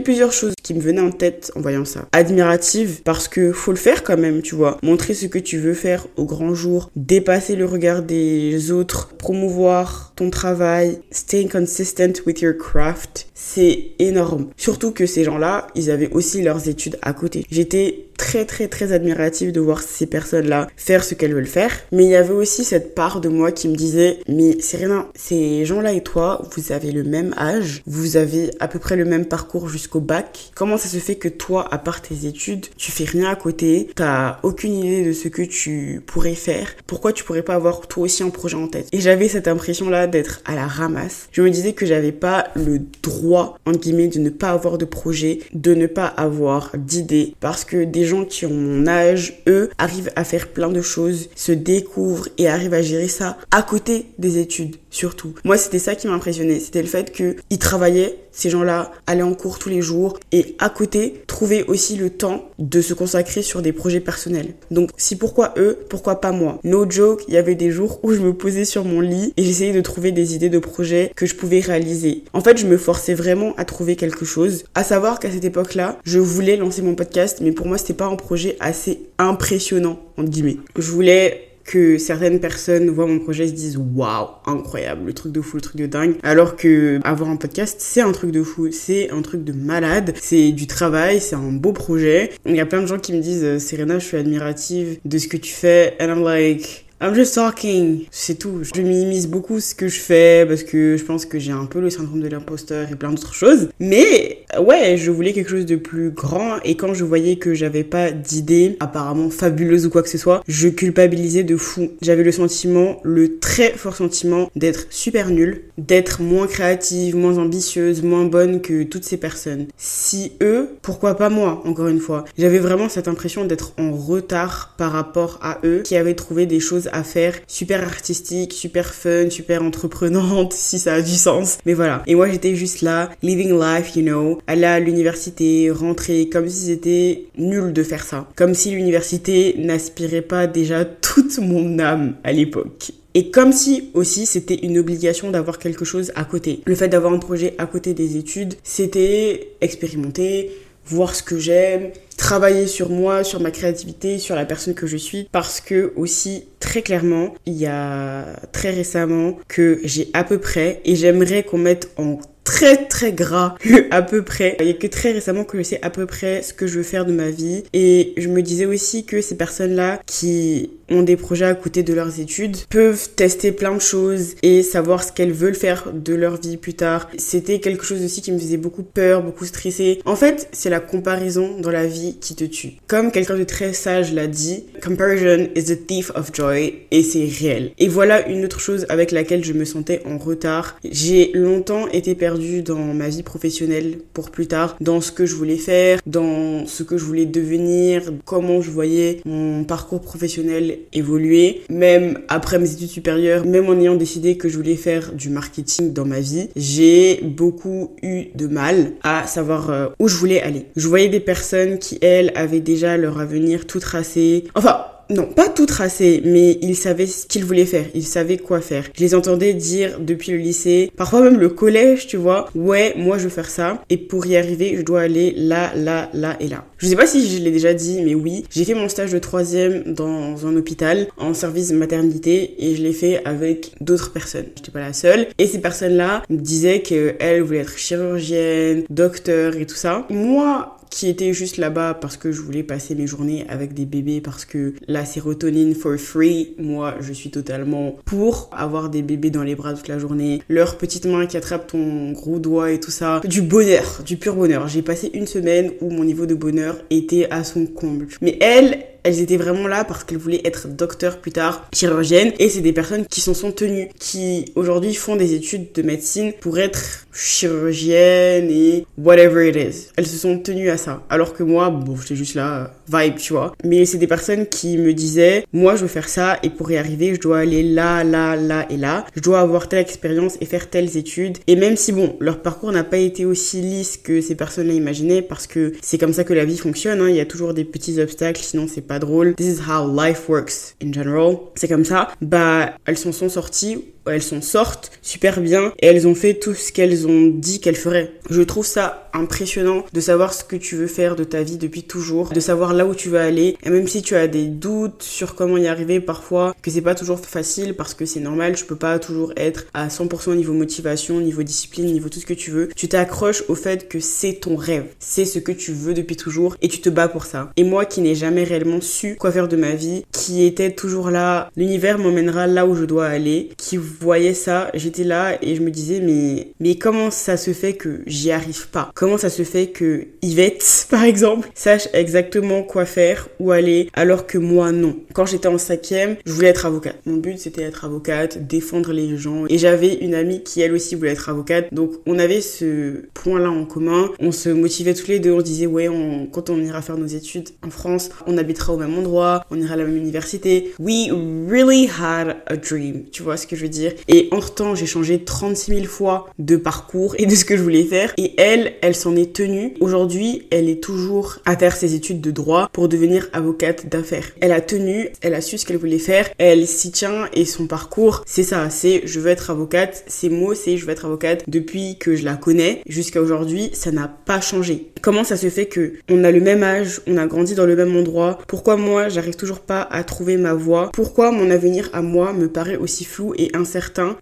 [0.00, 2.06] plusieurs choses qui me venaient en tête en voyant ça.
[2.12, 4.78] Admirative parce que faut le faire quand même, tu vois.
[4.82, 10.12] Montrer ce que tu veux faire au grand jour, dépasser le regard des autres, promouvoir
[10.16, 14.50] ton travail, staying consistent with your craft, c'est énorme.
[14.58, 17.46] Surtout que ces gens-là, ils avaient aussi leurs études à côté.
[17.50, 21.72] J'étais très très très admirative de voir ces personnes-là faire ce qu'elles veulent faire.
[21.92, 25.64] Mais il y avait aussi cette part de moi qui me disait, mais Serena, ces
[25.64, 29.26] gens-là et toi, vous avez le même âge, vous avez à peu près le même
[29.26, 30.50] parcours jusqu'au bac.
[30.54, 33.88] Comment ça se fait que toi, à part tes études, tu fais rien à côté,
[33.94, 36.68] t'as aucune idée de ce que tu pourrais faire?
[36.86, 38.88] Pourquoi tu pourrais pas avoir toi aussi un projet en tête?
[38.92, 40.06] Et j'avais cette impression-là
[40.44, 41.28] à la ramasse.
[41.32, 44.84] Je me disais que j'avais pas le droit, entre guillemets, de ne pas avoir de
[44.84, 49.70] projet, de ne pas avoir d'idées, parce que des gens qui ont mon âge, eux,
[49.78, 54.06] arrivent à faire plein de choses, se découvrent et arrivent à gérer ça à côté
[54.18, 55.34] des études, surtout.
[55.44, 56.58] Moi, c'était ça qui m'impressionnait.
[56.58, 60.70] C'était le fait qu'ils travaillaient, ces gens-là allaient en cours tous les jours et à
[60.70, 64.54] côté, trouvaient aussi le temps de se consacrer sur des projets personnels.
[64.70, 66.58] Donc, si pourquoi eux, pourquoi pas moi?
[66.64, 69.42] No joke, il y avait des jours où je me posais sur mon lit et
[69.42, 72.24] j'essayais de trouver des idées de projets que je pouvais réaliser.
[72.32, 74.64] En fait, je me forçais vraiment à trouver quelque chose.
[74.74, 78.06] À savoir qu'à cette époque-là, je voulais lancer mon podcast, mais pour moi, c'était pas
[78.06, 80.56] un projet assez impressionnant, entre guillemets.
[80.76, 85.32] Je voulais que certaines personnes voient mon projet et se disent waouh incroyable le truc
[85.32, 86.14] de fou le truc de dingue.
[86.22, 90.14] Alors que avoir un podcast c'est un truc de fou c'est un truc de malade
[90.20, 92.30] c'est du travail c'est un beau projet.
[92.46, 95.28] Il y a plein de gens qui me disent Serena je suis admirative de ce
[95.28, 98.60] que tu fais and I'm like I'm just talking, c'est tout.
[98.62, 101.78] Je minimise beaucoup ce que je fais parce que je pense que j'ai un peu
[101.78, 103.68] le syndrome de l'imposteur et plein d'autres choses.
[103.78, 107.84] Mais ouais, je voulais quelque chose de plus grand et quand je voyais que j'avais
[107.84, 111.90] pas d'idée apparemment fabuleuse ou quoi que ce soit, je culpabilisais de fou.
[112.00, 118.02] J'avais le sentiment, le très fort sentiment d'être super nulle, d'être moins créative, moins ambitieuse,
[118.02, 119.66] moins bonne que toutes ces personnes.
[119.76, 122.24] Si eux, pourquoi pas moi, encore une fois.
[122.38, 126.58] J'avais vraiment cette impression d'être en retard par rapport à eux qui avaient trouvé des
[126.58, 131.58] choses à faire super artistique, super fun, super entreprenante, si ça a du sens.
[131.66, 132.02] Mais voilà.
[132.06, 136.66] Et moi, j'étais juste là, living life, you know, aller à l'université, rentrer, comme si
[136.66, 138.28] c'était nul de faire ça.
[138.36, 142.92] Comme si l'université n'aspirait pas déjà toute mon âme à l'époque.
[143.16, 146.60] Et comme si aussi c'était une obligation d'avoir quelque chose à côté.
[146.66, 150.50] Le fait d'avoir un projet à côté des études, c'était expérimenter,
[150.86, 154.96] voir ce que j'aime, travailler sur moi, sur ma créativité, sur la personne que je
[154.96, 160.38] suis, parce que aussi très clairement, il y a très récemment que j'ai à peu
[160.38, 163.56] près, et j'aimerais qu'on mette en très très gras
[163.90, 164.56] à peu près.
[164.60, 166.78] Il y a que très récemment que je sais à peu près ce que je
[166.78, 171.02] veux faire de ma vie et je me disais aussi que ces personnes-là qui ont
[171.02, 175.12] des projets à côté de leurs études peuvent tester plein de choses et savoir ce
[175.12, 177.08] qu'elles veulent faire de leur vie plus tard.
[177.18, 180.00] C'était quelque chose aussi qui me faisait beaucoup peur, beaucoup stresser.
[180.04, 182.74] En fait, c'est la comparaison dans la vie qui te tue.
[182.86, 187.26] Comme quelqu'un de très sage l'a dit, comparison is the thief of joy et c'est
[187.26, 187.72] réel.
[187.78, 190.78] Et voilà une autre chose avec laquelle je me sentais en retard.
[190.84, 195.34] J'ai longtemps été perdue dans ma vie professionnelle pour plus tard, dans ce que je
[195.34, 201.62] voulais faire, dans ce que je voulais devenir, comment je voyais mon parcours professionnel évolué.
[201.70, 205.92] Même après mes études supérieures, même en ayant décidé que je voulais faire du marketing
[205.92, 210.66] dans ma vie, j'ai beaucoup eu de mal à savoir euh, où je voulais aller.
[210.76, 214.44] Je voyais des personnes qui, elles, avaient déjà leur avenir tout tracé.
[214.54, 218.60] Enfin, non, pas tout tracé, mais ils savaient ce qu'ils voulaient faire, ils savaient quoi
[218.60, 218.84] faire.
[218.94, 223.18] Je les entendais dire depuis le lycée, parfois même le collège, tu vois, ouais, moi
[223.18, 226.48] je veux faire ça, et pour y arriver, je dois aller là, là, là et
[226.48, 226.64] là.
[226.78, 229.18] Je sais pas si je l'ai déjà dit, mais oui, j'ai fait mon stage de
[229.18, 234.46] troisième dans un hôpital en service maternité et je l'ai fait avec d'autres personnes.
[234.56, 235.26] J'étais pas la seule.
[235.38, 240.06] Et ces personnes-là me disaient qu'elles voulaient être chirurgiennes, docteurs et tout ça.
[240.10, 244.20] Moi, qui était juste là-bas parce que je voulais passer mes journées avec des bébés
[244.20, 249.42] parce que la sérotonine for free, moi je suis totalement pour avoir des bébés dans
[249.42, 252.90] les bras toute la journée, leur petite main qui attrape ton gros doigt et tout
[252.90, 254.68] ça, du bonheur, du pur bonheur.
[254.68, 258.08] J'ai passé une semaine où mon niveau de bonheur était à son comble.
[258.20, 262.50] Mais elle, elles étaient vraiment là parce qu'elles voulaient être docteurs plus tard, chirurgiennes, et
[262.50, 266.58] c'est des personnes qui s'en sont tenues, qui aujourd'hui font des études de médecine pour
[266.58, 269.88] être chirurgiennes et whatever it is.
[269.96, 271.04] Elles se sont tenues à ça.
[271.08, 273.52] Alors que moi, bon, j'étais juste là, vibe, tu vois.
[273.64, 276.76] Mais c'est des personnes qui me disaient, moi je veux faire ça, et pour y
[276.76, 279.06] arriver, je dois aller là, là, là et là.
[279.14, 281.38] Je dois avoir telle expérience et faire telles études.
[281.46, 285.22] Et même si, bon, leur parcours n'a pas été aussi lisse que ces personnes-là imaginaient,
[285.22, 287.08] parce que c'est comme ça que la vie fonctionne, hein.
[287.08, 289.34] il y a toujours des petits obstacles, sinon c'est pas drôle.
[289.34, 291.36] This is how life works in general.
[291.54, 292.08] C'est comme ça.
[292.20, 296.54] Bah, elles s'en sont sorties elles s'en sortent super bien et elles ont fait tout
[296.54, 298.12] ce qu'elles ont dit qu'elles feraient.
[298.30, 301.84] Je trouve ça impressionnant de savoir ce que tu veux faire de ta vie depuis
[301.84, 305.02] toujours, de savoir là où tu vas aller et même si tu as des doutes
[305.02, 308.64] sur comment y arriver parfois, que c'est pas toujours facile parce que c'est normal, je
[308.64, 312.50] peux pas toujours être à 100% niveau motivation, niveau discipline, niveau tout ce que tu
[312.50, 312.68] veux.
[312.76, 316.56] Tu t'accroches au fait que c'est ton rêve, c'est ce que tu veux depuis toujours
[316.62, 317.50] et tu te bats pour ça.
[317.56, 321.10] Et moi qui n'ai jamais réellement su quoi faire de ma vie, qui était toujours
[321.10, 325.62] là, l'univers m'emmènera là où je dois aller, qui voyais ça, j'étais là et je
[325.62, 328.90] me disais mais mais comment ça se fait que j'y arrive pas?
[328.94, 334.26] Comment ça se fait que Yvette par exemple sache exactement quoi faire où aller alors
[334.26, 334.96] que moi non?
[335.12, 336.96] Quand j'étais en cinquième, je voulais être avocate.
[337.06, 340.94] Mon but c'était être avocate, défendre les gens et j'avais une amie qui elle aussi
[340.94, 341.72] voulait être avocate.
[341.72, 344.10] Donc on avait ce point là en commun.
[344.20, 345.32] On se motivait tous les deux.
[345.32, 345.88] On disait ouais
[346.32, 349.74] quand on ira faire nos études en France, on habitera au même endroit, on ira
[349.74, 350.72] à la même université.
[350.78, 353.04] We really had a dream.
[353.10, 353.85] Tu vois ce que je veux dire?
[354.08, 357.84] Et entre-temps, j'ai changé 36 000 fois de parcours et de ce que je voulais
[357.84, 358.12] faire.
[358.16, 359.74] Et elle, elle s'en est tenue.
[359.80, 364.30] Aujourd'hui, elle est toujours à faire ses études de droit pour devenir avocate d'affaires.
[364.40, 367.66] Elle a tenu, elle a su ce qu'elle voulait faire, elle s'y tient et son
[367.66, 370.04] parcours, c'est ça, c'est je veux être avocate.
[370.06, 371.44] Ses mots, c'est je veux être avocate.
[371.46, 374.90] Depuis que je la connais jusqu'à aujourd'hui, ça n'a pas changé.
[375.02, 377.76] Comment ça se fait que on a le même âge, on a grandi dans le
[377.76, 378.38] même endroit?
[378.48, 380.90] Pourquoi moi, j'arrive toujours pas à trouver ma voie?
[380.92, 383.75] Pourquoi mon avenir à moi me paraît aussi flou et incertain?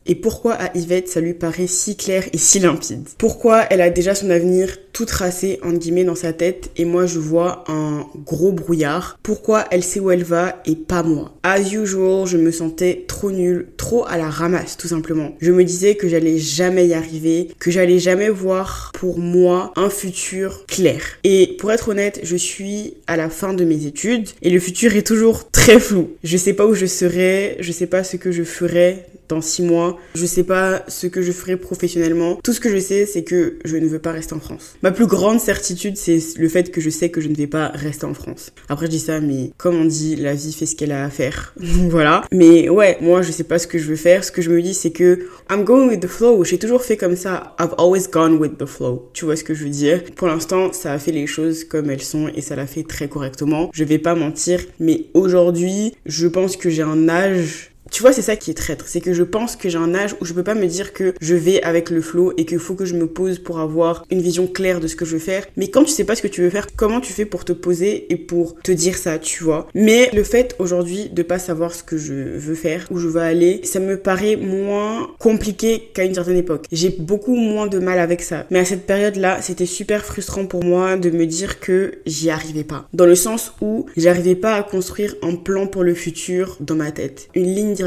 [0.07, 3.09] Et pourquoi à Yvette ça lui paraît si clair et si limpide?
[3.19, 6.71] Pourquoi elle a déjà son avenir tout tracé en guillemets dans sa tête?
[6.77, 9.19] Et moi je vois un gros brouillard.
[9.23, 11.35] Pourquoi elle sait où elle va et pas moi?
[11.43, 15.37] As usual, je me sentais trop nulle, trop à la ramasse tout simplement.
[15.41, 19.91] Je me disais que j'allais jamais y arriver, que j'allais jamais voir pour moi un
[19.91, 21.01] futur clair.
[21.25, 24.97] Et pour être honnête, je suis à la fin de mes études et le futur
[24.97, 26.11] est toujours très flou.
[26.23, 29.63] Je sais pas où je serai, je sais pas ce que je ferai dans six
[29.63, 29.99] mois.
[30.15, 32.39] Je sais pas ce que je ferai professionnellement.
[32.43, 34.77] Tout ce que je sais, c'est que je ne veux pas rester en France.
[34.83, 37.69] Ma plus grande certitude, c'est le fait que je sais que je ne vais pas
[37.69, 38.53] rester en France.
[38.69, 41.11] Après, je dis ça, mais comme on dit, la vie fait ce qu'elle a à
[41.11, 41.55] faire.
[41.61, 42.25] voilà.
[42.33, 44.25] Mais ouais, moi, je sais pas ce que je veux faire.
[44.25, 46.45] Ce que je me dis, c'est que I'm going with the flow.
[46.45, 47.55] J'ai toujours fait comme ça.
[47.61, 49.11] I've always gone with the flow.
[49.13, 50.03] Tu vois ce que je veux dire?
[50.17, 53.09] Pour l'instant, ça a fait les choses comme elles sont et ça l'a fait très
[53.09, 53.71] correctement.
[53.73, 58.23] Je vais pas mentir, mais aujourd'hui, je pense que j'ai un âge tu vois, c'est
[58.23, 58.87] ça qui est traître.
[58.89, 61.15] C'est que je pense que j'ai un âge où je peux pas me dire que
[61.21, 64.21] je vais avec le flow et qu'il faut que je me pose pour avoir une
[64.21, 65.47] vision claire de ce que je veux faire.
[65.57, 67.53] Mais quand tu sais pas ce que tu veux faire, comment tu fais pour te
[67.53, 69.69] poser et pour te dire ça, tu vois?
[69.77, 73.21] Mais le fait aujourd'hui de pas savoir ce que je veux faire, où je veux
[73.21, 76.67] aller, ça me paraît moins compliqué qu'à une certaine époque.
[76.73, 78.45] J'ai beaucoup moins de mal avec ça.
[78.51, 82.65] Mais à cette période-là, c'était super frustrant pour moi de me dire que j'y arrivais
[82.65, 82.89] pas.
[82.93, 86.91] Dans le sens où j'arrivais pas à construire un plan pour le futur dans ma
[86.91, 87.29] tête.
[87.37, 87.84] Une ligne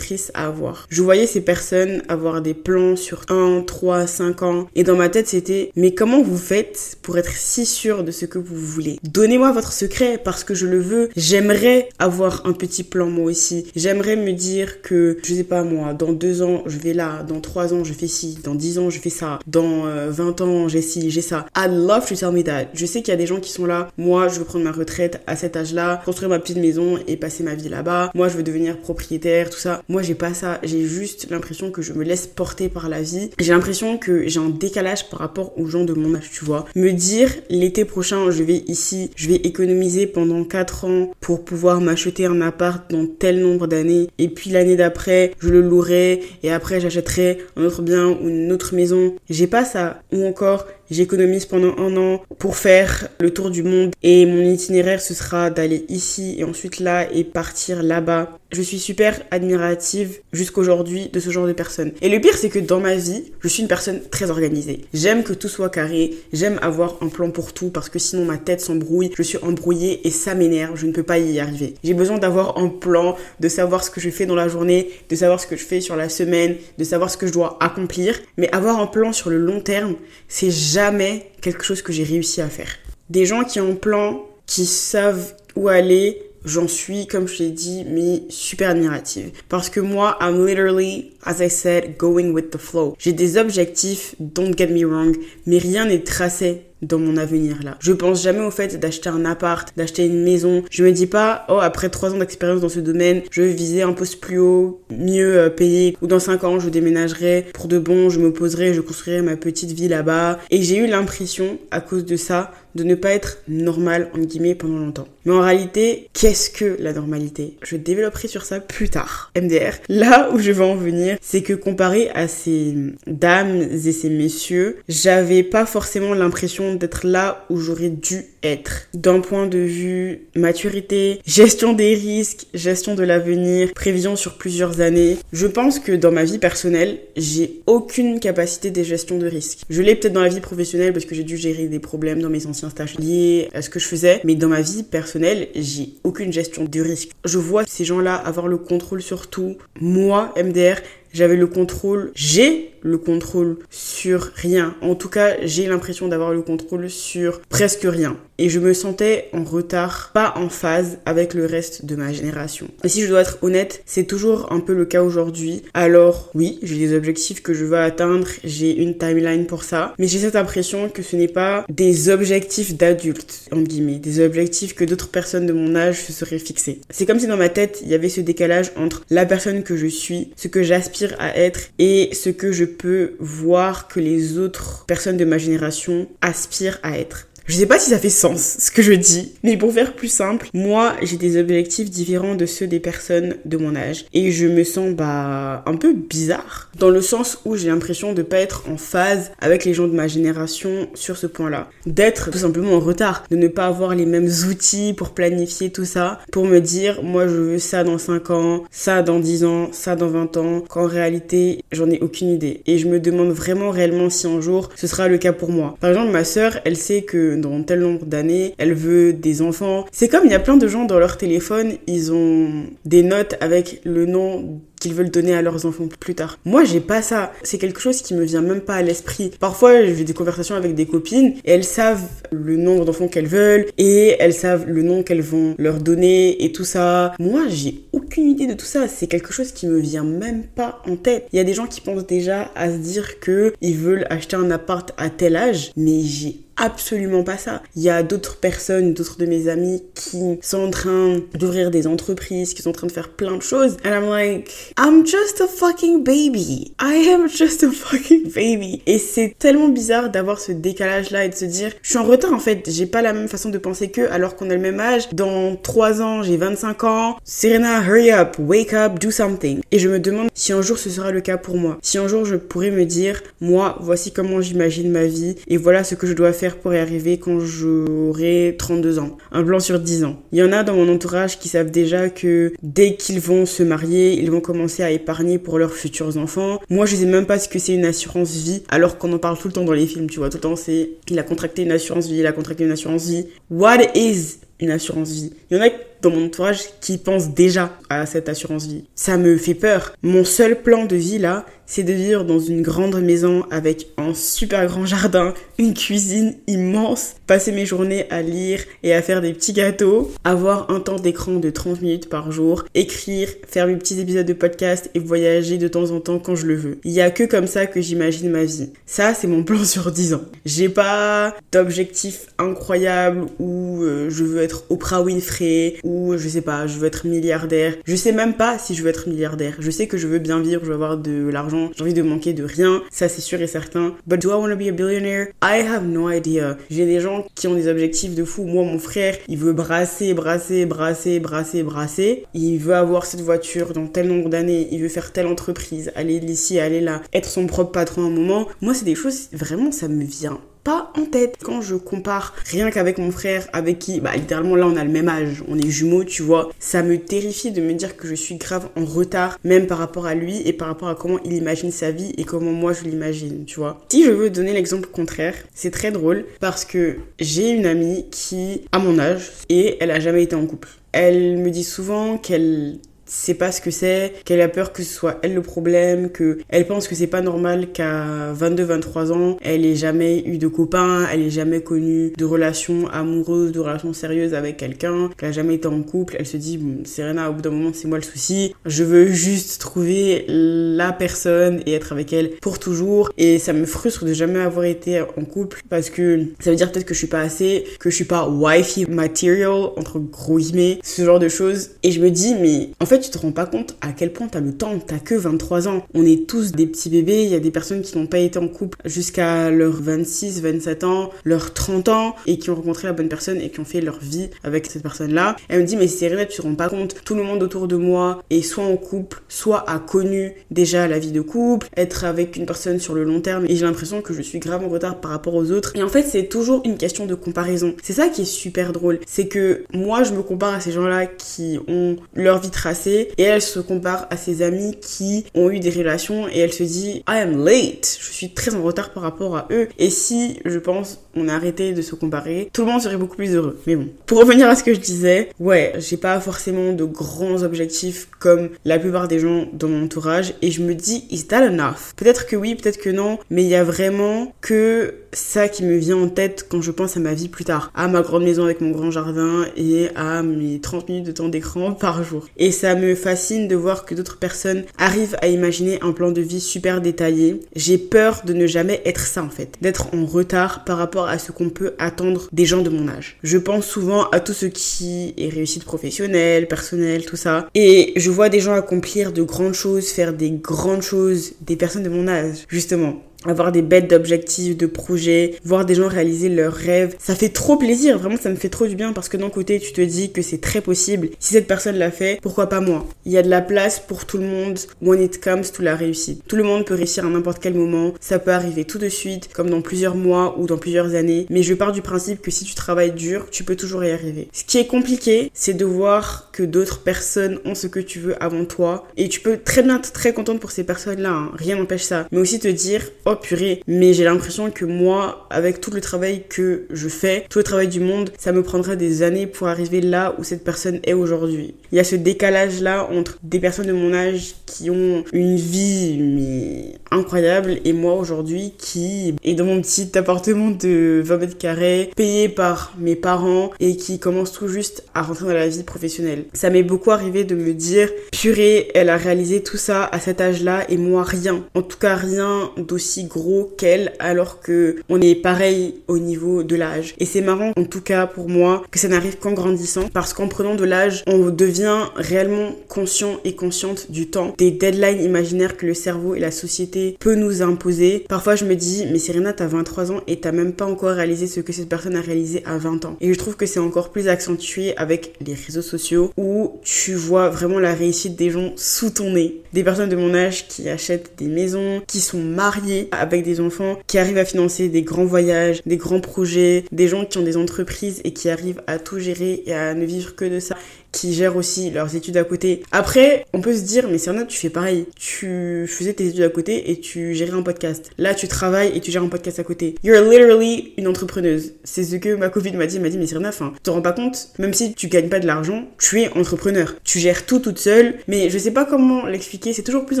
[0.34, 0.86] à avoir.
[0.90, 4.66] Je voyais ces personnes avoir des plans sur 1, 3, 5 ans.
[4.74, 8.26] Et dans ma tête, c'était, mais comment vous faites pour être si sûr de ce
[8.26, 8.98] que vous voulez?
[9.02, 11.08] Donnez-moi votre secret parce que je le veux.
[11.16, 13.66] J'aimerais avoir un petit plan moi aussi.
[13.76, 17.24] J'aimerais me dire que, je sais pas moi, dans 2 ans, je vais là.
[17.26, 18.38] Dans 3 ans, je fais ci.
[18.44, 19.38] Dans 10 ans, je fais ça.
[19.46, 21.46] Dans 20 euh, ans, j'ai ci, j'ai ça.
[21.56, 22.66] I'd love to tell me that.
[22.74, 23.88] Je sais qu'il y a des gens qui sont là.
[23.98, 27.42] Moi, je veux prendre ma retraite à cet âge-là, construire ma petite maison et passer
[27.42, 28.10] ma vie là-bas.
[28.14, 30.60] Moi, je veux devenir propriétaire, tout Moi, j'ai pas ça.
[30.62, 33.30] J'ai juste l'impression que je me laisse porter par la vie.
[33.38, 36.66] J'ai l'impression que j'ai un décalage par rapport aux gens de mon âge, tu vois.
[36.74, 41.80] Me dire l'été prochain, je vais ici, je vais économiser pendant 4 ans pour pouvoir
[41.80, 46.50] m'acheter un appart dans tel nombre d'années et puis l'année d'après, je le louerai et
[46.50, 49.14] après j'achèterai un autre bien ou une autre maison.
[49.30, 50.02] J'ai pas ça.
[50.12, 55.00] Ou encore, j'économise pendant un an pour faire le tour du monde et mon itinéraire
[55.00, 58.38] ce sera d'aller ici et ensuite là et partir là-bas.
[58.50, 61.92] Je suis super admirative jusqu'aujourd'hui de ce genre de personnes.
[62.02, 64.82] Et le pire c'est que dans ma vie, je suis une personne très organisée.
[64.92, 68.36] J'aime que tout soit carré, j'aime avoir un plan pour tout parce que sinon ma
[68.36, 71.74] tête s'embrouille, je suis embrouillée et ça m'énerve, je ne peux pas y arriver.
[71.82, 75.16] J'ai besoin d'avoir un plan, de savoir ce que je fais dans la journée, de
[75.16, 78.18] savoir ce que je fais sur la semaine, de savoir ce que je dois accomplir.
[78.36, 79.96] Mais avoir un plan sur le long terme,
[80.28, 82.78] c'est jamais quelque chose que j'ai réussi à faire.
[83.10, 87.84] Des gens qui ont plan, qui savent où aller, j'en suis, comme je l'ai dit,
[87.88, 89.32] mais super admirative.
[89.48, 92.96] Parce que moi, I'm literally, as I said, going with the flow.
[92.98, 95.14] J'ai des objectifs, don't get me wrong,
[95.46, 97.76] mais rien n'est tracé dans mon avenir là.
[97.80, 100.62] Je pense jamais au fait d'acheter un appart, d'acheter une maison.
[100.70, 103.82] Je me dis pas, oh, après trois ans d'expérience dans ce domaine, je vais viser
[103.82, 107.78] un poste plus haut, mieux euh, payé, ou dans cinq ans, je déménagerai pour de
[107.78, 110.38] bon, je me poserai, je construirai ma petite vie là-bas.
[110.50, 114.54] Et j'ai eu l'impression, à cause de ça, de ne pas être normal, en guillemets,
[114.54, 115.08] pendant longtemps.
[115.24, 117.56] Mais en réalité, qu'est-ce que la normalité?
[117.62, 119.30] Je développerai sur ça plus tard.
[119.36, 119.74] MDR.
[119.88, 122.74] Là où je veux en venir, c'est que comparé à ces
[123.06, 128.88] dames et ces messieurs, j'avais pas forcément l'impression d'être là où j'aurais dû être.
[128.94, 135.18] D'un point de vue maturité, gestion des risques, gestion de l'avenir, prévision sur plusieurs années.
[135.32, 139.60] Je pense que dans ma vie personnelle, j'ai aucune capacité de gestion de risques.
[139.70, 142.30] Je l'ai peut-être dans la vie professionnelle parce que j'ai dû gérer des problèmes dans
[142.30, 145.94] mes anciens stages liés à ce que je faisais, mais dans ma vie personnelle, j'ai
[146.04, 147.10] aucune gestion de risque.
[147.24, 149.56] Je vois ces gens-là avoir le contrôle sur tout.
[149.80, 150.80] Moi, MDR,
[151.12, 154.74] j'avais le contrôle, j'ai le contrôle sur rien.
[154.82, 158.16] En tout cas, j'ai l'impression d'avoir le contrôle sur presque rien.
[158.38, 162.66] Et je me sentais en retard, pas en phase avec le reste de ma génération.
[162.82, 165.62] Et si je dois être honnête, c'est toujours un peu le cas aujourd'hui.
[165.74, 170.08] Alors oui, j'ai des objectifs que je veux atteindre, j'ai une timeline pour ça, mais
[170.08, 174.84] j'ai cette impression que ce n'est pas des objectifs d'adultes, en guillemets, des objectifs que
[174.84, 176.80] d'autres personnes de mon âge se seraient fixés.
[176.90, 179.76] C'est comme si dans ma tête, il y avait ce décalage entre la personne que
[179.76, 184.38] je suis, ce que j'aspire à être et ce que je peux voir que les
[184.38, 187.28] autres personnes de ma génération aspirent à être.
[187.52, 190.08] Je sais pas si ça fait sens ce que je dis, mais pour faire plus
[190.08, 194.06] simple, moi j'ai des objectifs différents de ceux des personnes de mon âge.
[194.14, 198.22] Et je me sens bah un peu bizarre dans le sens où j'ai l'impression de
[198.22, 202.38] pas être en phase avec les gens de ma génération sur ce point-là, d'être tout
[202.38, 206.46] simplement en retard, de ne pas avoir les mêmes outils pour planifier tout ça, pour
[206.46, 210.08] me dire moi je veux ça dans 5 ans, ça dans 10 ans, ça dans
[210.08, 212.62] 20 ans, qu'en réalité j'en ai aucune idée.
[212.66, 215.76] Et je me demande vraiment réellement si un jour ce sera le cas pour moi.
[215.80, 219.84] Par exemple ma sœur, elle sait que dans tel nombre d'années, elle veut des enfants.
[219.92, 223.36] C'est comme il y a plein de gens dans leur téléphone, ils ont des notes
[223.40, 226.38] avec le nom qu'ils veulent donner à leurs enfants plus tard.
[226.44, 227.32] Moi, j'ai pas ça.
[227.44, 229.30] C'est quelque chose qui me vient même pas à l'esprit.
[229.38, 232.02] Parfois, j'ai des conversations avec des copines et elles savent
[232.32, 236.50] le nombre d'enfants qu'elles veulent et elles savent le nom qu'elles vont leur donner et
[236.50, 237.14] tout ça.
[237.20, 238.88] Moi, j'ai aucune idée de tout ça.
[238.88, 241.28] C'est quelque chose qui me vient même pas en tête.
[241.32, 244.34] Il y a des gens qui pensent déjà à se dire que ils veulent acheter
[244.34, 247.60] un appart à tel âge, mais j'ai absolument pas ça.
[247.74, 251.88] Il y a d'autres personnes, d'autres de mes amis qui sont en train d'ouvrir des
[251.88, 253.76] entreprises, qui sont en train de faire plein de choses.
[253.84, 256.72] And I'm like, I'm just a fucking baby.
[256.80, 258.80] I am just a fucking baby.
[258.86, 262.04] Et c'est tellement bizarre d'avoir ce décalage là et de se dire, je suis en
[262.04, 264.60] retard en fait, j'ai pas la même façon de penser qu'eux alors qu'on a le
[264.60, 265.08] même âge.
[265.12, 267.16] Dans 3 ans, j'ai 25 ans.
[267.24, 269.60] Serena, hurry up, wake up, do something.
[269.72, 271.78] Et je me demande si un jour ce sera le cas pour moi.
[271.82, 275.82] Si un jour je pourrais me dire, moi, voici comment j'imagine ma vie et voilà
[275.82, 279.16] ce que je dois faire pour y arriver quand j'aurai 32 ans.
[279.30, 280.22] Un plan sur 10 ans.
[280.32, 283.62] Il y en a dans mon entourage qui savent déjà que dès qu'ils vont se
[283.62, 286.60] marier, ils vont commencer à épargner pour leurs futurs enfants.
[286.70, 289.38] Moi, je sais même pas ce que c'est une assurance vie, alors qu'on en parle
[289.38, 290.28] tout le temps dans les films, tu vois.
[290.28, 293.06] Tout le temps, c'est il a contracté une assurance vie, il a contracté une assurance
[293.06, 293.26] vie.
[293.50, 295.32] What is une assurance vie.
[295.50, 295.68] Il y en a
[296.00, 298.84] dans mon entourage qui pensent déjà à cette assurance vie.
[298.94, 299.92] Ça me fait peur.
[300.02, 304.12] Mon seul plan de vie là, c'est de vivre dans une grande maison avec un
[304.12, 309.32] super grand jardin, une cuisine immense, passer mes journées à lire et à faire des
[309.32, 313.98] petits gâteaux, avoir un temps d'écran de 30 minutes par jour, écrire, faire mes petits
[313.98, 316.78] épisodes de podcast et voyager de temps en temps quand je le veux.
[316.84, 318.68] Il y a que comme ça que j'imagine ma vie.
[318.84, 320.24] Ça, c'est mon plan sur 10 ans.
[320.44, 326.66] J'ai pas d'objectif incroyable où euh, je veux être Oprah Winfrey ou je sais pas,
[326.66, 327.74] je veux être milliardaire.
[327.84, 329.56] Je sais même pas si je veux être milliardaire.
[329.58, 332.02] Je sais que je veux bien vivre, je veux avoir de l'argent j'ai envie de
[332.02, 333.94] manquer de rien, ça c'est sûr et certain.
[334.06, 335.28] But do I want to be a billionaire?
[335.42, 336.56] I have no idea.
[336.70, 338.44] J'ai des gens qui ont des objectifs de fou.
[338.44, 342.26] Moi, mon frère, il veut brasser, brasser, brasser, brasser, brasser.
[342.34, 346.16] Il veut avoir cette voiture dans tel nombre d'années, il veut faire telle entreprise, aller
[346.16, 348.48] ici, aller là, être son propre patron à un moment.
[348.60, 351.38] Moi, c'est des choses, vraiment, ça me vient pas en tête.
[351.42, 354.90] Quand je compare rien qu'avec mon frère, avec qui, bah littéralement là on a le
[354.90, 358.14] même âge, on est jumeaux, tu vois, ça me terrifie de me dire que je
[358.14, 361.32] suis grave en retard, même par rapport à lui et par rapport à comment il
[361.32, 363.80] imagine sa vie et comment moi je l'imagine, tu vois.
[363.90, 368.62] Si je veux donner l'exemple contraire, c'est très drôle parce que j'ai une amie qui
[368.72, 370.68] a mon âge et elle a jamais été en couple.
[370.92, 372.78] Elle me dit souvent qu'elle
[373.12, 376.38] sait pas ce que c'est, qu'elle a peur que ce soit elle le problème, que
[376.48, 381.06] elle pense que c'est pas normal qu'à 22-23 ans, elle ait jamais eu de copain,
[381.12, 385.54] elle ait jamais connu de relation amoureuse, de relation sérieuse avec quelqu'un, qu'elle a jamais
[385.54, 386.16] été en couple.
[386.18, 388.54] Elle se dit, Serena, au bout d'un moment, c'est moi le souci.
[388.64, 393.10] Je veux juste trouver la personne et être avec elle pour toujours.
[393.18, 396.72] Et ça me frustre de jamais avoir été en couple parce que ça veut dire
[396.72, 400.78] peut-être que je suis pas assez, que je suis pas wifey material, entre gros guillemets,
[400.82, 401.70] ce genre de choses.
[401.82, 404.28] Et je me dis, mais en fait, tu te rends pas compte à quel point
[404.28, 405.84] t'as le temps, t'as que 23 ans.
[405.94, 408.38] On est tous des petits bébés, il y a des personnes qui n'ont pas été
[408.38, 412.92] en couple jusqu'à leurs 26, 27 ans, leurs 30 ans et qui ont rencontré la
[412.92, 415.36] bonne personne et qui ont fait leur vie avec cette personne-là.
[415.48, 417.68] Elle me dit mais c'est vrai, tu te rends pas compte, tout le monde autour
[417.68, 422.04] de moi est soit en couple, soit a connu déjà la vie de couple, être
[422.04, 424.68] avec une personne sur le long terme et j'ai l'impression que je suis grave en
[424.68, 425.72] retard par rapport aux autres.
[425.76, 427.74] Et en fait, c'est toujours une question de comparaison.
[427.82, 431.06] C'est ça qui est super drôle, c'est que moi je me compare à ces gens-là
[431.06, 435.60] qui ont leur vie tracée et elle se compare à ses amis qui ont eu
[435.60, 439.02] des relations et elle se dit I am late, je suis très en retard par
[439.02, 439.68] rapport à eux.
[439.78, 443.34] Et si, je pense, on arrêtait de se comparer, tout le monde serait beaucoup plus
[443.34, 443.58] heureux.
[443.66, 447.42] Mais bon, pour revenir à ce que je disais, ouais, j'ai pas forcément de grands
[447.42, 451.46] objectifs comme la plupart des gens dans mon entourage et je me dis is that
[451.46, 451.92] enough?
[451.96, 455.76] Peut-être que oui, peut-être que non, mais il y a vraiment que ça qui me
[455.76, 458.44] vient en tête quand je pense à ma vie plus tard, à ma grande maison
[458.44, 462.26] avec mon grand jardin et à mes 30 minutes de temps d'écran par jour.
[462.36, 466.20] Et ça me fascine de voir que d'autres personnes arrivent à imaginer un plan de
[466.20, 467.40] vie super détaillé.
[467.54, 471.18] J'ai peur de ne jamais être ça en fait, d'être en retard par rapport à
[471.18, 473.18] ce qu'on peut attendre des gens de mon âge.
[473.22, 477.48] Je pense souvent à tout ce qui est réussite professionnelle, personnelle, tout ça.
[477.54, 481.82] Et je vois des gens accomplir de grandes choses, faire des grandes choses, des personnes
[481.82, 486.54] de mon âge, justement avoir des bêtes d'objectifs, de projets, voir des gens réaliser leurs
[486.54, 486.96] rêves.
[486.98, 489.60] Ça fait trop plaisir, vraiment ça me fait trop du bien parce que d'un côté
[489.60, 491.10] tu te dis que c'est très possible.
[491.18, 492.86] Si cette personne l'a fait, pourquoi pas moi?
[493.04, 495.76] Il y a de la place pour tout le monde when it comes to la
[495.76, 496.22] réussite.
[496.26, 499.32] Tout le monde peut réussir à n'importe quel moment, ça peut arriver tout de suite,
[499.32, 502.44] comme dans plusieurs mois ou dans plusieurs années, mais je pars du principe que si
[502.44, 504.28] tu travailles dur, tu peux toujours y arriver.
[504.32, 508.22] Ce qui est compliqué, c'est de voir que d'autres personnes ont ce que tu veux
[508.22, 511.32] avant toi et tu peux très bien être très contente pour ces personnes-là, hein.
[511.34, 515.60] rien n'empêche ça, mais aussi te dire oh purée, mais j'ai l'impression que moi, avec
[515.60, 519.02] tout le travail que je fais, tout le travail du monde, ça me prendrait des
[519.02, 521.54] années pour arriver là où cette personne est aujourd'hui.
[521.70, 526.72] Il y a ce décalage-là entre des personnes de mon âge qui ont une vie
[526.90, 532.28] incroyable et moi aujourd'hui qui est dans mon petit appartement de 20 mètres carrés, payé
[532.28, 536.24] par mes parents et qui commence tout juste à rentrer dans la vie professionnelle.
[536.32, 540.20] Ça m'est beaucoup arrivé de me dire, purée, elle a réalisé tout ça à cet
[540.20, 541.44] âge-là et moi rien.
[541.54, 546.56] En tout cas rien d'aussi gros qu'elle alors que on est pareil au niveau de
[546.56, 546.94] l'âge.
[546.98, 550.28] Et c'est marrant en tout cas pour moi que ça n'arrive qu'en grandissant parce qu'en
[550.28, 555.66] prenant de l'âge, on devient réellement conscient et consciente du temps, des deadlines imaginaires que
[555.66, 558.04] le cerveau et la société peut nous imposer.
[558.08, 561.26] Parfois je me dis mais Serena t'as 23 ans et t'as même pas encore réalisé
[561.26, 562.96] ce que cette personne a réalisé à 20 ans.
[563.00, 567.28] Et je trouve que c'est encore plus accentué avec les réseaux sociaux où tu vois
[567.28, 569.42] vraiment la réussite des gens sous ton nez.
[569.52, 573.78] Des personnes de mon âge qui achètent des maisons, qui sont mariées, avec des enfants,
[573.86, 577.36] qui arrivent à financer des grands voyages, des grands projets, des gens qui ont des
[577.36, 580.56] entreprises et qui arrivent à tout gérer et à ne vivre que de ça
[580.92, 582.62] qui gèrent aussi leurs études à côté.
[582.70, 584.86] Après, on peut se dire, mais Serena, tu fais pareil.
[584.94, 587.90] Tu faisais tes études à côté et tu gérais un podcast.
[587.98, 589.74] Là, tu travailles et tu gères un podcast à côté.
[589.82, 591.54] You're literally une entrepreneuse.
[591.64, 592.76] C'est ce que ma Covid m'a dit.
[592.76, 595.20] Elle m'a dit, mais Serena, enfin, te rends pas compte, même si tu gagnes pas
[595.20, 596.74] de l'argent, tu es entrepreneur.
[596.84, 597.94] Tu gères tout toute seule.
[598.06, 599.52] Mais je sais pas comment l'expliquer.
[599.52, 600.00] C'est toujours plus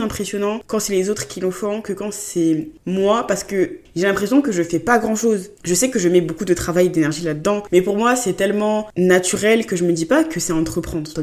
[0.00, 4.06] impressionnant quand c'est les autres qui le font que quand c'est moi parce que j'ai
[4.06, 5.50] l'impression que je fais pas grand chose.
[5.64, 8.32] Je sais que je mets beaucoup de travail et d'énergie là-dedans, mais pour moi, c'est
[8.32, 10.52] tellement naturel que je me dis pas que c'est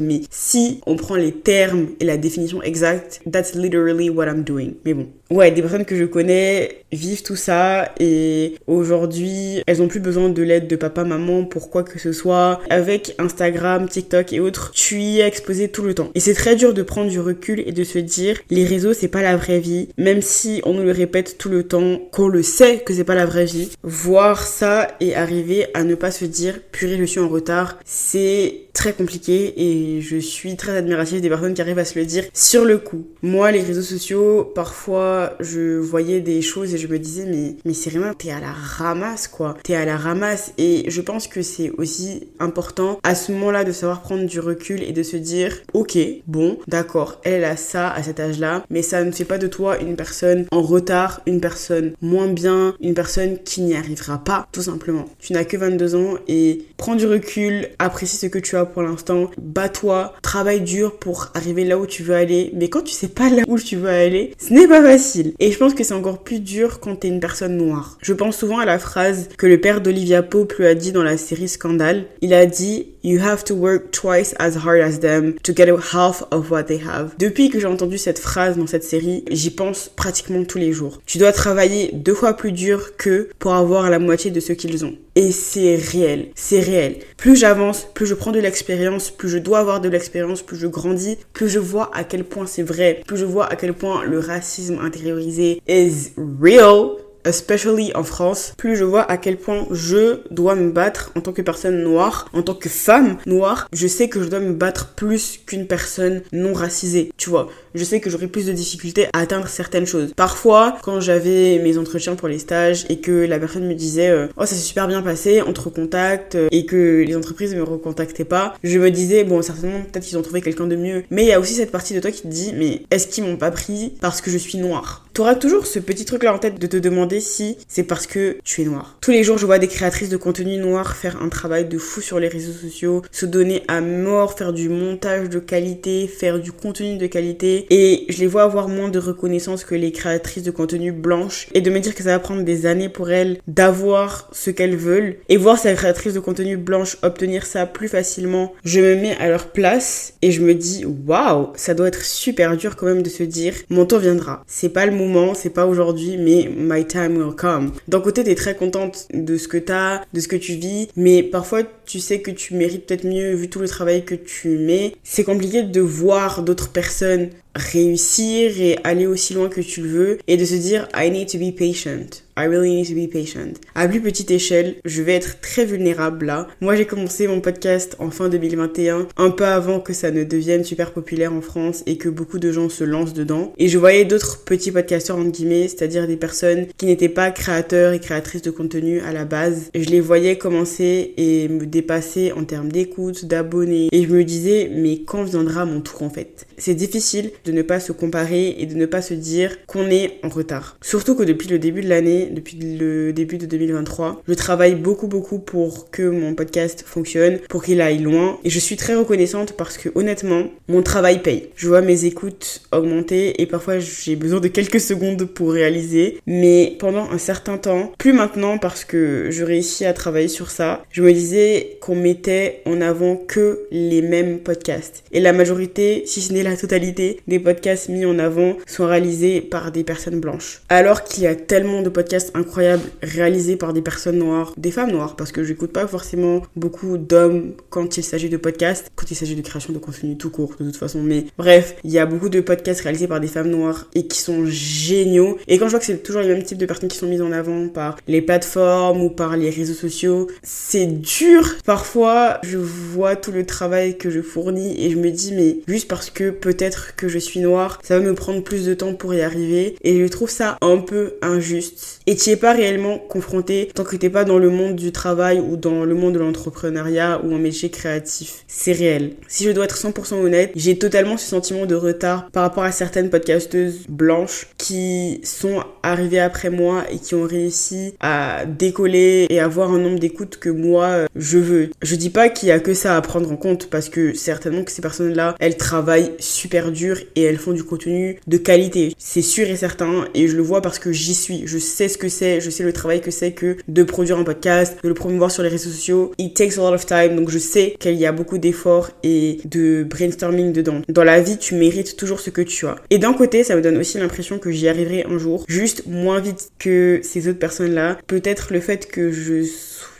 [0.00, 4.74] Mais si on prend les termes et la définition exacte, that's literally what I'm doing.
[4.84, 5.08] Mais bon.
[5.30, 10.28] Ouais, des personnes que je connais vivent tout ça et aujourd'hui, elles ont plus besoin
[10.28, 12.60] de l'aide de papa, maman pour quoi que ce soit.
[12.68, 16.10] Avec Instagram, TikTok et autres, tu y es exposé tout le temps.
[16.16, 19.08] Et c'est très dur de prendre du recul et de se dire, les réseaux, c'est
[19.08, 22.42] pas la vraie vie, même si on nous le répète tout le temps, qu'on le
[22.42, 23.70] sait que c'est pas la vraie vie.
[23.84, 28.64] Voir ça et arriver à ne pas se dire purée je suis en retard, c'est
[28.72, 32.24] très compliqué et je suis très admirative des personnes qui arrivent à se le dire
[32.32, 33.06] sur le coup.
[33.22, 37.72] Moi les réseaux sociaux, parfois je voyais des choses et je me disais mais mais
[37.90, 39.56] vraiment t'es à la ramasse quoi.
[39.62, 43.72] T'es à la ramasse et je pense que c'est aussi important à ce moment-là de
[43.72, 48.02] savoir prendre du recul et de se dire ok bon d'accord elle a ça à
[48.02, 51.92] cet âge-là mais ça ne fait pas de toi une personne en retard, une personne
[52.00, 55.04] moins bien une personne qui n'y arrivera pas, tout simplement.
[55.18, 58.82] Tu n'as que 22 ans et prends du recul, apprécie ce que tu as pour
[58.82, 62.50] l'instant, bats-toi, travaille dur pour arriver là où tu veux aller.
[62.54, 65.09] Mais quand tu sais pas là où tu veux aller, ce n'est pas facile.
[65.38, 67.98] Et je pense que c'est encore plus dur quand tu es une personne noire.
[68.02, 71.02] Je pense souvent à la phrase que le père d'Olivia Pope lui a dit dans
[71.02, 72.06] la série Scandale.
[72.20, 76.22] Il a dit You have to work twice as hard as them to get half
[76.30, 77.14] of what they have.
[77.18, 81.00] Depuis que j'ai entendu cette phrase dans cette série, j'y pense pratiquement tous les jours.
[81.06, 84.84] Tu dois travailler deux fois plus dur que pour avoir la moitié de ce qu'ils
[84.84, 84.94] ont.
[85.20, 86.96] Et c'est réel, c'est réel.
[87.18, 90.66] Plus j'avance, plus je prends de l'expérience, plus je dois avoir de l'expérience, plus je
[90.66, 94.02] grandis, plus je vois à quel point c'est vrai, plus je vois à quel point
[94.06, 96.92] le racisme intériorisé is real
[97.24, 101.32] especially en France, plus je vois à quel point je dois me battre en tant
[101.32, 104.94] que personne noire, en tant que femme noire, je sais que je dois me battre
[104.94, 107.48] plus qu'une personne non racisée, tu vois.
[107.74, 110.12] Je sais que j'aurai plus de difficultés à atteindre certaines choses.
[110.16, 114.26] Parfois, quand j'avais mes entretiens pour les stages et que la personne me disait euh,
[114.36, 118.24] "Oh, ça s'est super bien passé, on te recontacte" et que les entreprises me recontactaient
[118.24, 121.28] pas, je me disais "Bon, certainement peut-être qu'ils ont trouvé quelqu'un de mieux." Mais il
[121.28, 123.50] y a aussi cette partie de toi qui te dit "Mais est-ce qu'ils m'ont pas
[123.52, 125.06] pris parce que je suis noire?
[125.20, 128.06] Tu auras toujours ce petit truc là en tête de te demander si c'est parce
[128.06, 128.96] que tu es noir.
[129.02, 132.00] Tous les jours, je vois des créatrices de contenu noir faire un travail de fou
[132.00, 136.52] sur les réseaux sociaux, se donner à mort, faire du montage de qualité, faire du
[136.52, 137.66] contenu de qualité.
[137.68, 141.48] Et je les vois avoir moins de reconnaissance que les créatrices de contenu blanches.
[141.52, 144.76] Et de me dire que ça va prendre des années pour elles d'avoir ce qu'elles
[144.76, 145.16] veulent.
[145.28, 148.54] Et voir ces créatrices de contenu blanches obtenir ça plus facilement.
[148.64, 152.56] Je me mets à leur place et je me dis, waouh, ça doit être super
[152.56, 154.42] dur quand même de se dire, mon temps viendra.
[154.46, 157.72] C'est pas le moment, c'est pas aujourd'hui, mais my time will come.
[157.88, 161.22] D'un côté, t'es très contente de ce que t'as, de ce que tu vis, mais
[161.22, 164.94] parfois tu sais que tu mérites peut-être mieux vu tout le travail que tu mets.
[165.02, 170.18] C'est compliqué de voir d'autres personnes réussir et aller aussi loin que tu le veux
[170.26, 172.22] et de se dire I need to be patient.
[172.40, 173.52] I really need to be patient.
[173.74, 176.48] À plus petite échelle, je vais être très vulnérable là.
[176.62, 180.64] Moi, j'ai commencé mon podcast en fin 2021, un peu avant que ça ne devienne
[180.64, 183.52] super populaire en France et que beaucoup de gens se lancent dedans.
[183.58, 187.92] Et je voyais d'autres petits podcasteurs entre guillemets, c'est-à-dire des personnes qui n'étaient pas créateurs
[187.92, 189.70] et créatrices de contenu à la base.
[189.74, 193.88] Je les voyais commencer et me dépasser en termes d'écoute, d'abonnés.
[193.92, 196.46] Et je me disais, mais quand viendra mon tour en fait?
[196.56, 200.28] C'est difficile ne pas se comparer et de ne pas se dire qu'on est en
[200.28, 200.76] retard.
[200.82, 205.06] Surtout que depuis le début de l'année, depuis le début de 2023, je travaille beaucoup
[205.06, 209.54] beaucoup pour que mon podcast fonctionne, pour qu'il aille loin et je suis très reconnaissante
[209.56, 211.48] parce que honnêtement, mon travail paye.
[211.56, 216.76] Je vois mes écoutes augmenter et parfois j'ai besoin de quelques secondes pour réaliser, mais
[216.78, 221.02] pendant un certain temps, plus maintenant parce que je réussis à travailler sur ça, je
[221.02, 225.02] me disais qu'on mettait en avant que les mêmes podcasts.
[225.12, 229.40] Et la majorité, si ce n'est la totalité, des podcasts mis en avant sont réalisés
[229.40, 230.62] par des personnes blanches.
[230.68, 234.90] Alors qu'il y a tellement de podcasts incroyables réalisés par des personnes noires, des femmes
[234.90, 239.14] noires, parce que j'écoute pas forcément beaucoup d'hommes quand il s'agit de podcasts, quand il
[239.14, 241.02] s'agit de création de contenu tout court de toute façon.
[241.02, 244.18] Mais bref, il y a beaucoup de podcasts réalisés par des femmes noires et qui
[244.18, 245.38] sont géniaux.
[245.46, 247.22] Et quand je vois que c'est toujours les mêmes types de personnes qui sont mises
[247.22, 251.54] en avant par les plateformes ou par les réseaux sociaux, c'est dur.
[251.64, 255.86] Parfois, je vois tout le travail que je fournis et je me dis, mais juste
[255.86, 259.14] parce que peut-être que je suis noire, ça va me prendre plus de temps pour
[259.14, 259.76] y arriver.
[259.82, 262.00] Et je trouve ça un peu injuste.
[262.06, 265.40] Et tu es pas réellement confronté tant que t'es pas dans le monde du travail
[265.40, 268.44] ou dans le monde de l'entrepreneuriat ou un métier créatif.
[268.48, 269.12] C'est réel.
[269.28, 272.72] Si je dois être 100% honnête, j'ai totalement ce sentiment de retard par rapport à
[272.72, 279.40] certaines podcasteuses blanches qui sont arrivées après moi et qui ont réussi à décoller et
[279.40, 281.70] avoir un nombre d'écoutes que moi je veux.
[281.82, 284.64] Je dis pas qu'il y a que ça à prendre en compte parce que certainement
[284.64, 288.94] que ces personnes-là, elles travaillent super dur et elles font du contenu de qualité.
[288.98, 291.42] C'est sûr et certain et je le vois parce que j'y suis.
[291.46, 294.24] Je sais ce que c'est, je sais le travail que c'est que de produire un
[294.24, 296.12] podcast, de le promouvoir sur les réseaux sociaux.
[296.18, 299.38] It takes a lot of time donc je sais qu'il y a beaucoup d'efforts et
[299.44, 300.82] de brainstorming dedans.
[300.88, 302.76] Dans la vie, tu mérites toujours ce que tu as.
[302.90, 306.20] Et d'un côté, ça me donne aussi l'impression que j'y arriverai un jour, juste moins
[306.20, 307.98] vite que ces autres personnes-là.
[308.06, 309.44] Peut-être le fait que je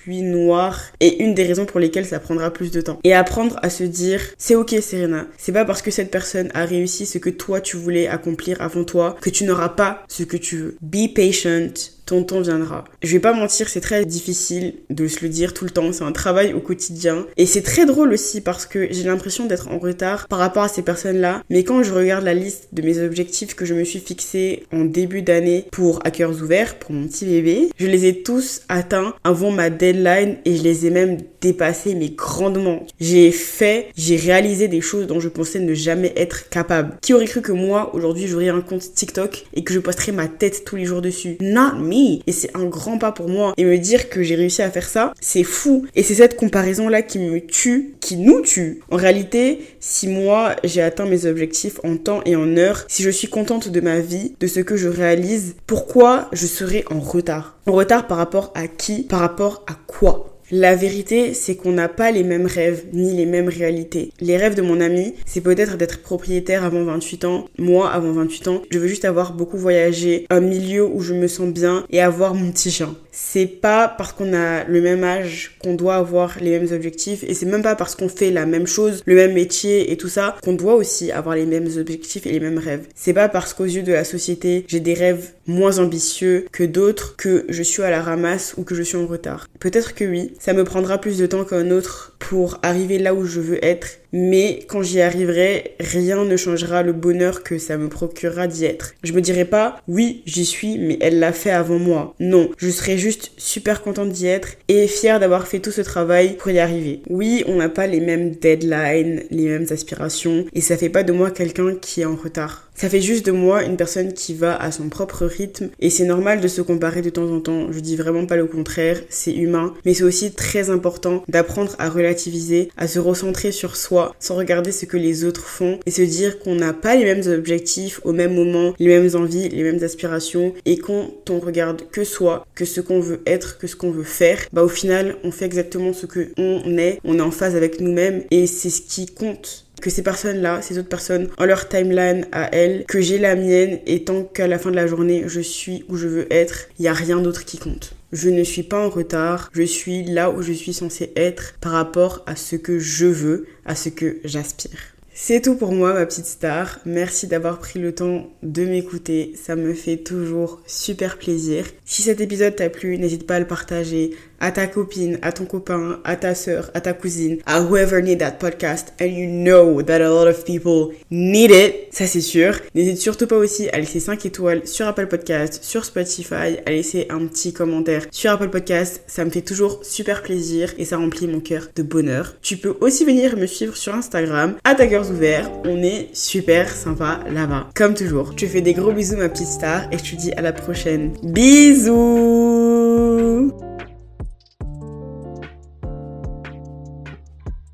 [0.03, 2.99] suis noire et une des raisons pour lesquelles ça prendra plus de temps.
[3.05, 6.65] Et apprendre à se dire c'est ok Serena, c'est pas parce que cette personne a
[6.65, 10.37] réussi ce que toi tu voulais accomplir avant toi que tu n'auras pas ce que
[10.37, 10.77] tu veux.
[10.81, 11.73] Be patient,
[12.11, 12.83] ton temps viendra.
[13.05, 16.03] Je vais pas mentir, c'est très difficile de se le dire tout le temps, c'est
[16.03, 17.25] un travail au quotidien.
[17.37, 20.69] Et c'est très drôle aussi parce que j'ai l'impression d'être en retard par rapport à
[20.69, 21.45] ces personnes-là.
[21.51, 24.85] Mais quand je regarde la liste de mes objectifs que je me suis fixé en
[24.85, 29.53] début d'année pour Hackers Ouverts, pour mon petit bébé, je les ai tous atteints avant
[29.53, 32.85] ma deadline et je les ai même dépassés mais grandement.
[32.99, 36.97] J'ai fait, j'ai réalisé des choses dont je pensais ne jamais être capable.
[37.03, 40.27] Qui aurait cru que moi, aujourd'hui, j'aurais un compte TikTok et que je posterais ma
[40.27, 41.37] tête tous les jours dessus?
[41.41, 42.00] Not me!
[42.27, 43.53] Et c'est un grand pas pour moi.
[43.57, 45.87] Et me dire que j'ai réussi à faire ça, c'est fou.
[45.95, 48.81] Et c'est cette comparaison-là qui me tue, qui nous tue.
[48.91, 53.11] En réalité, si moi j'ai atteint mes objectifs en temps et en heure, si je
[53.11, 57.59] suis contente de ma vie, de ce que je réalise, pourquoi je serais en retard?
[57.67, 59.03] En retard par rapport à qui?
[59.03, 60.40] Par rapport à quoi?
[60.53, 64.13] La vérité, c'est qu'on n'a pas les mêmes rêves ni les mêmes réalités.
[64.21, 67.49] Les rêves de mon ami, c'est peut-être d'être propriétaire avant 28 ans.
[67.59, 71.29] Moi, avant 28 ans, je veux juste avoir beaucoup voyagé, un milieu où je me
[71.29, 72.95] sens bien et avoir mon petit chien.
[73.13, 77.35] C'est pas parce qu'on a le même âge qu'on doit avoir les mêmes objectifs et
[77.35, 80.37] c'est même pas parce qu'on fait la même chose, le même métier et tout ça
[80.43, 82.87] qu'on doit aussi avoir les mêmes objectifs et les mêmes rêves.
[82.95, 87.17] C'est pas parce qu'aux yeux de la société, j'ai des rêves moins ambitieux que d'autres
[87.17, 89.49] que je suis à la ramasse ou que je suis en retard.
[89.59, 93.25] Peut-être que oui, ça me prendra plus de temps qu'un autre pour arriver là où
[93.25, 97.89] je veux être mais quand j'y arriverai, rien ne changera le bonheur que ça me
[97.89, 98.95] procurera d'y être.
[99.05, 102.15] Je me dirai pas, oui, j'y suis, mais elle l'a fait avant moi.
[102.19, 106.37] Non, je serai juste super contente d'y être et fière d'avoir fait tout ce travail
[106.37, 107.03] pour y arriver.
[107.09, 111.13] Oui, on n'a pas les mêmes deadlines, les mêmes aspirations, et ça fait pas de
[111.13, 112.70] moi quelqu'un qui est en retard.
[112.81, 116.07] Ça fait juste de moi une personne qui va à son propre rythme et c'est
[116.07, 117.71] normal de se comparer de temps en temps.
[117.71, 121.91] Je dis vraiment pas le contraire, c'est humain, mais c'est aussi très important d'apprendre à
[121.91, 126.01] relativiser, à se recentrer sur soi sans regarder ce que les autres font et se
[126.01, 129.85] dire qu'on n'a pas les mêmes objectifs au même moment, les mêmes envies, les mêmes
[129.85, 133.91] aspirations et quand on regarde que soi, que ce qu'on veut être, que ce qu'on
[133.91, 137.31] veut faire, bah au final on fait exactement ce que on est, on est en
[137.31, 141.45] phase avec nous-mêmes et c'est ce qui compte que ces personnes-là, ces autres personnes, ont
[141.45, 144.87] leur timeline à elles, que j'ai la mienne, et tant qu'à la fin de la
[144.87, 147.95] journée, je suis où je veux être, il n'y a rien d'autre qui compte.
[148.13, 151.73] Je ne suis pas en retard, je suis là où je suis censée être par
[151.73, 154.81] rapport à ce que je veux, à ce que j'aspire.
[155.23, 156.81] C'est tout pour moi, ma petite star.
[156.87, 159.35] Merci d'avoir pris le temps de m'écouter.
[159.37, 161.67] Ça me fait toujours super plaisir.
[161.85, 165.45] Si cet épisode t'a plu, n'hésite pas à le partager, à ta copine, à ton
[165.45, 168.93] copain, à ta soeur, à ta cousine, à whoever need that podcast.
[169.01, 171.75] And you know that a lot of people need it.
[171.93, 172.59] Ça, c'est sûr.
[172.75, 177.07] N'hésite surtout pas aussi à laisser 5 étoiles sur Apple Podcast, sur Spotify, à laisser
[177.11, 179.03] un petit commentaire sur Apple Podcast.
[179.07, 182.37] Ça me fait toujours super plaisir et ça remplit mon cœur de bonheur.
[182.43, 185.51] Tu peux aussi venir me suivre sur Instagram, à ta ouverts.
[185.65, 187.69] On est super sympa là-bas.
[187.75, 188.33] Comme toujours.
[188.33, 190.53] Je te fais des gros bisous, ma petite star, et je te dis à la
[190.53, 191.13] prochaine.
[191.23, 191.91] Bisous!